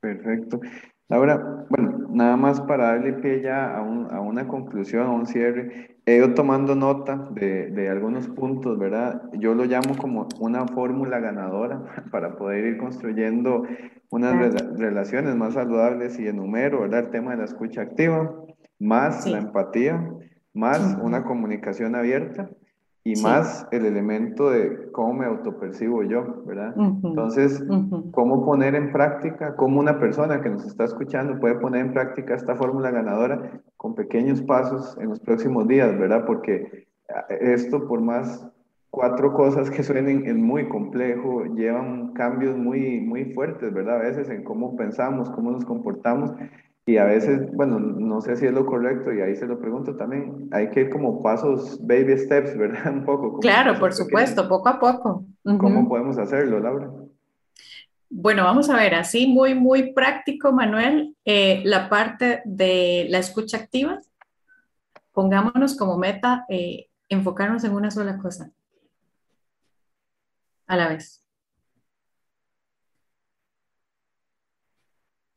Perfecto. 0.00 0.60
Laura, 1.08 1.66
bueno, 1.70 2.08
nada 2.10 2.36
más 2.36 2.60
para 2.60 2.88
darle 2.88 3.14
pie 3.14 3.40
ya 3.40 3.74
a, 3.74 3.78
a 3.78 4.20
una 4.20 4.46
conclusión, 4.46 5.06
a 5.06 5.10
un 5.12 5.24
cierre, 5.24 5.96
he 6.04 6.16
ido 6.16 6.34
tomando 6.34 6.74
nota 6.74 7.28
de, 7.30 7.70
de, 7.70 7.88
algunos 7.88 8.28
puntos, 8.28 8.78
¿verdad? 8.78 9.22
Yo 9.38 9.54
lo 9.54 9.64
llamo 9.64 9.96
como 9.96 10.28
una 10.40 10.66
fórmula 10.66 11.20
ganadora 11.20 11.82
para 12.10 12.36
poder 12.36 12.66
ir 12.66 12.76
construyendo 12.76 13.66
unas 14.10 14.52
relaciones 14.78 15.34
más 15.36 15.54
saludables 15.54 16.18
y 16.18 16.28
enumero, 16.28 16.80
¿verdad? 16.82 17.06
El 17.06 17.10
tema 17.10 17.30
de 17.30 17.38
la 17.38 17.44
escucha 17.44 17.80
activa, 17.80 18.41
más 18.82 19.26
la 19.26 19.38
empatía, 19.38 20.12
más 20.52 20.98
una 21.00 21.24
comunicación 21.24 21.94
abierta 21.94 22.50
y 23.04 23.20
más 23.22 23.66
el 23.70 23.86
elemento 23.86 24.50
de 24.50 24.90
cómo 24.92 25.14
me 25.14 25.26
autopercibo 25.26 26.02
yo, 26.02 26.44
¿verdad? 26.44 26.74
Entonces, 26.76 27.64
cómo 28.10 28.44
poner 28.44 28.74
en 28.74 28.92
práctica, 28.92 29.54
cómo 29.56 29.80
una 29.80 29.98
persona 29.98 30.40
que 30.40 30.50
nos 30.50 30.66
está 30.66 30.84
escuchando 30.84 31.38
puede 31.38 31.56
poner 31.56 31.86
en 31.86 31.92
práctica 31.92 32.34
esta 32.34 32.56
fórmula 32.56 32.90
ganadora 32.90 33.60
con 33.76 33.94
pequeños 33.94 34.42
pasos 34.42 34.96
en 35.00 35.08
los 35.08 35.20
próximos 35.20 35.66
días, 35.68 35.96
¿verdad? 35.98 36.24
Porque 36.26 36.86
eh, 37.08 37.38
esto, 37.40 37.86
por 37.86 38.00
más 38.00 38.46
cuatro 38.90 39.32
cosas 39.32 39.70
que 39.70 39.82
suenen, 39.82 40.26
es 40.26 40.36
muy 40.36 40.68
complejo, 40.68 41.44
llevan 41.54 42.12
cambios 42.12 42.56
muy, 42.56 43.00
muy 43.00 43.32
fuertes, 43.32 43.72
¿verdad? 43.72 43.96
A 43.96 44.02
veces 44.02 44.28
en 44.28 44.44
cómo 44.44 44.76
pensamos, 44.76 45.30
cómo 45.30 45.50
nos 45.50 45.64
comportamos 45.64 46.32
y 46.84 46.96
a 46.96 47.04
veces, 47.04 47.50
bueno, 47.52 47.78
no 47.78 48.20
sé 48.20 48.36
si 48.36 48.46
es 48.46 48.52
lo 48.52 48.66
correcto 48.66 49.12
y 49.12 49.20
ahí 49.20 49.36
se 49.36 49.46
lo 49.46 49.60
pregunto 49.60 49.96
también, 49.96 50.48
hay 50.50 50.70
que 50.70 50.80
ir 50.80 50.90
como 50.90 51.22
pasos, 51.22 51.78
baby 51.86 52.18
steps, 52.18 52.56
¿verdad? 52.58 52.92
Un 52.92 53.04
poco. 53.04 53.38
Claro, 53.38 53.78
por 53.78 53.92
supuesto, 53.92 54.48
poco 54.48 54.68
a 54.68 54.80
poco. 54.80 55.24
¿Cómo 55.44 55.88
podemos 55.88 56.18
hacerlo, 56.18 56.58
Laura? 56.58 56.90
Bueno, 58.10 58.44
vamos 58.44 58.68
a 58.68 58.76
ver, 58.76 58.94
así 58.94 59.26
muy, 59.26 59.54
muy 59.54 59.92
práctico, 59.92 60.52
Manuel, 60.52 61.16
eh, 61.24 61.62
la 61.64 61.88
parte 61.88 62.42
de 62.44 63.06
la 63.08 63.18
escucha 63.18 63.56
activa. 63.56 64.00
Pongámonos 65.12 65.76
como 65.76 65.96
meta 65.96 66.44
eh, 66.48 66.88
enfocarnos 67.08 67.64
en 67.64 67.72
una 67.72 67.90
sola 67.90 68.18
cosa 68.18 68.50
a 70.66 70.76
la 70.76 70.88
vez. 70.88 71.21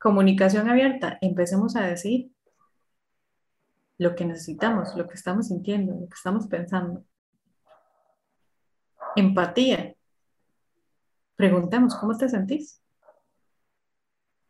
Comunicación 0.05 0.69
abierta, 0.69 1.17
empecemos 1.19 1.75
a 1.75 1.81
decir 1.81 2.31
lo 3.97 4.13
que 4.13 4.23
necesitamos, 4.23 4.95
lo 4.95 5.07
que 5.07 5.15
estamos 5.15 5.47
sintiendo, 5.47 5.95
lo 5.95 6.07
que 6.07 6.13
estamos 6.13 6.45
pensando. 6.45 7.03
Empatía. 9.15 9.95
Preguntemos, 11.35 11.95
¿cómo 11.95 12.15
te 12.15 12.29
sentís? 12.29 12.83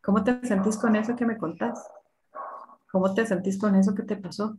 ¿Cómo 0.02 0.22
te 0.22 0.46
sentís 0.46 0.76
con 0.76 0.94
eso 0.94 1.16
que 1.16 1.24
me 1.24 1.38
contás? 1.38 1.82
¿Cómo 2.92 3.14
te 3.14 3.24
sentís 3.24 3.58
con 3.58 3.76
eso 3.76 3.94
que 3.94 4.02
te 4.02 4.16
pasó? 4.16 4.58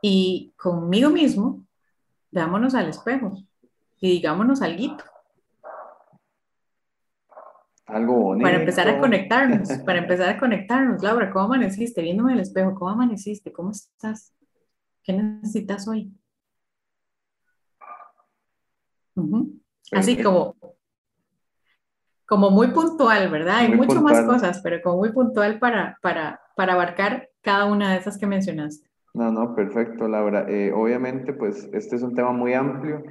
Y 0.00 0.54
conmigo 0.56 1.10
mismo, 1.10 1.66
veámonos 2.30 2.76
al 2.76 2.90
espejo 2.90 3.42
y 3.98 4.08
digámonos 4.08 4.62
algo. 4.62 5.15
Algo 7.86 8.14
bonito. 8.14 8.44
Para 8.44 8.58
empezar 8.58 8.88
a 8.88 8.98
conectarnos, 8.98 9.68
para 9.84 9.98
empezar 9.98 10.28
a 10.28 10.38
conectarnos. 10.38 11.02
Laura, 11.02 11.30
¿cómo 11.30 11.44
amaneciste? 11.44 12.02
Viéndome 12.02 12.32
el 12.32 12.40
espejo, 12.40 12.74
¿cómo 12.74 12.90
amaneciste? 12.90 13.52
¿Cómo 13.52 13.70
estás? 13.70 14.34
¿Qué 15.04 15.12
necesitas 15.12 15.86
hoy? 15.86 16.12
Así 19.92 20.20
como, 20.20 20.56
como 22.26 22.50
muy 22.50 22.68
puntual, 22.68 23.30
¿verdad? 23.30 23.58
Hay 23.58 23.74
mucho 23.74 24.02
más 24.02 24.20
cosas, 24.26 24.60
pero 24.62 24.82
como 24.82 24.98
muy 24.98 25.12
puntual 25.12 25.60
para, 25.60 25.96
para, 26.02 26.40
para 26.56 26.72
abarcar 26.72 27.30
cada 27.40 27.66
una 27.66 27.92
de 27.92 27.98
esas 27.98 28.18
que 28.18 28.26
mencionaste. 28.26 28.90
No, 29.14 29.30
no, 29.30 29.54
perfecto, 29.54 30.08
Laura. 30.08 30.44
Eh, 30.48 30.72
obviamente, 30.74 31.32
pues 31.32 31.70
este 31.72 31.96
es 31.96 32.02
un 32.02 32.14
tema 32.14 32.32
muy 32.32 32.52
amplio 32.52 33.02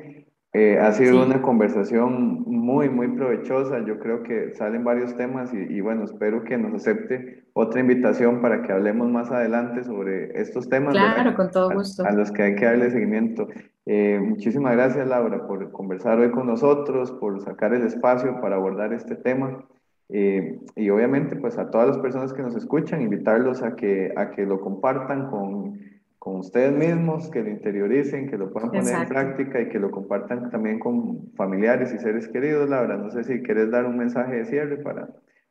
eh, 0.57 0.79
ha 0.79 0.93
sido 0.93 1.21
una 1.21 1.41
conversación 1.41 2.43
muy, 2.47 2.87
muy 2.87 3.09
provechosa. 3.09 3.83
Yo 3.85 3.99
creo 3.99 4.23
que 4.23 4.53
salen 4.53 4.85
varios 4.85 5.13
temas 5.17 5.53
y, 5.53 5.81
bueno, 5.81 6.05
espero 6.05 6.45
que 6.45 6.57
nos 6.57 6.73
acepte 6.73 7.43
otra 7.51 7.81
invitación 7.81 8.39
para 8.39 8.61
que 8.61 8.71
hablemos 8.71 9.09
más 9.09 9.29
adelante 9.31 9.83
sobre 9.83 10.39
estos 10.39 10.69
temas. 10.69 10.93
Claro, 10.93 11.35
con 11.35 11.51
todo 11.51 11.71
gusto. 11.71 12.05
A, 12.05 12.11
los 12.13 12.31
que 12.31 12.43
hay 12.43 12.55
que 12.55 12.63
darle 12.63 12.89
seguimiento. 12.89 13.49
Eh, 13.85 14.17
muchísimas 14.23 14.77
gracias, 14.77 15.05
Laura, 15.09 15.45
por 15.45 15.73
conversar 15.73 16.19
hoy 16.19 16.31
con 16.31 16.47
nosotros, 16.47 17.11
por 17.11 17.41
sacar 17.41 17.73
el 17.73 17.85
espacio 17.85 18.39
para 18.39 18.55
abordar 18.55 18.93
este 18.93 19.17
tema. 19.17 19.65
Eh, 20.07 20.57
y 20.77 20.89
obviamente, 20.89 21.35
pues 21.35 21.57
a 21.57 21.69
todas 21.69 21.87
las 21.89 21.97
personas 21.97 22.31
que 22.31 22.43
nos 22.43 22.55
escuchan, 22.55 23.01
invitarlos 23.01 23.61
a 23.61 23.75
que, 23.75 24.13
a 24.15 24.31
que 24.31 24.45
lo 24.45 24.61
compartan 24.61 25.29
con, 25.29 25.94
con 26.25 26.37
ustedes 26.37 26.73
mismos, 26.73 27.29
que 27.29 27.43
lo 27.43 27.51
interioricen, 27.51 28.27
que 28.27 28.35
lo 28.35 28.51
puedan 28.51 28.71
poner 28.71 28.95
en 28.95 29.07
práctica 29.07 29.61
y 29.61 29.69
que 29.69 29.77
lo 29.77 29.91
compartan 29.91 30.49
también 30.49 30.79
con 30.79 31.31
familiares 31.35 31.93
y 31.93 31.99
seres 31.99 32.27
queridos. 32.27 32.67
Laura, 32.67 32.97
no 32.97 33.11
sé 33.11 33.23
si 33.23 33.43
quieres 33.43 33.69
dar 33.69 33.85
un 33.85 33.95
mensaje 33.95 34.37
de 34.37 34.45
cierre 34.45 34.77
para, 34.77 35.07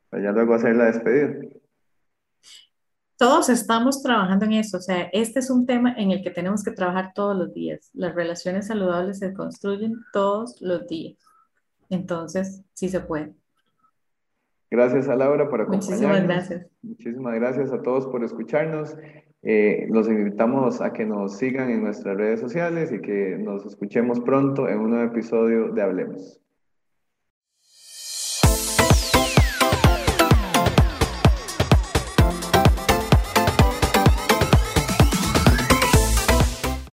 para 0.09 0.21
ya 0.21 0.33
luego 0.33 0.53
hacer 0.53 0.75
la 0.75 0.87
despedida 0.87 1.33
todos 3.17 3.47
estamos 3.47 4.03
trabajando 4.03 4.43
en 4.43 4.51
eso, 4.51 4.75
o 4.75 4.81
sea, 4.81 5.03
este 5.13 5.39
es 5.39 5.49
un 5.49 5.65
tema 5.65 5.93
en 5.97 6.11
el 6.11 6.21
que 6.21 6.31
tenemos 6.31 6.65
que 6.65 6.71
trabajar 6.71 7.13
todos 7.15 7.37
los 7.37 7.53
días. 7.53 7.89
Las 7.93 8.13
relaciones 8.13 8.67
saludables 8.67 9.19
se 9.19 9.33
construyen 9.33 9.95
todos 10.11 10.61
los 10.61 10.85
días. 10.87 11.17
Entonces, 11.89 12.61
sí 12.73 12.89
se 12.89 12.99
puede. 12.99 13.33
Gracias 14.69 15.07
a 15.07 15.15
Laura 15.15 15.49
por 15.49 15.61
acompañarnos. 15.61 16.01
Muchísimas 16.01 16.23
gracias. 16.23 16.67
Muchísimas 16.81 17.35
gracias 17.35 17.71
a 17.71 17.81
todos 17.81 18.05
por 18.07 18.21
escucharnos. 18.21 18.93
Eh, 19.45 19.85
los 19.89 20.07
invitamos 20.07 20.81
a 20.81 20.91
que 20.91 21.05
nos 21.05 21.37
sigan 21.37 21.69
en 21.69 21.83
nuestras 21.83 22.17
redes 22.17 22.39
sociales 22.39 22.91
y 22.91 22.99
que 22.99 23.37
nos 23.37 23.63
escuchemos 23.65 24.19
pronto 24.19 24.67
en 24.67 24.79
un 24.79 24.89
nuevo 24.89 25.11
episodio 25.11 25.71
de 25.71 25.83
Hablemos. 25.83 26.41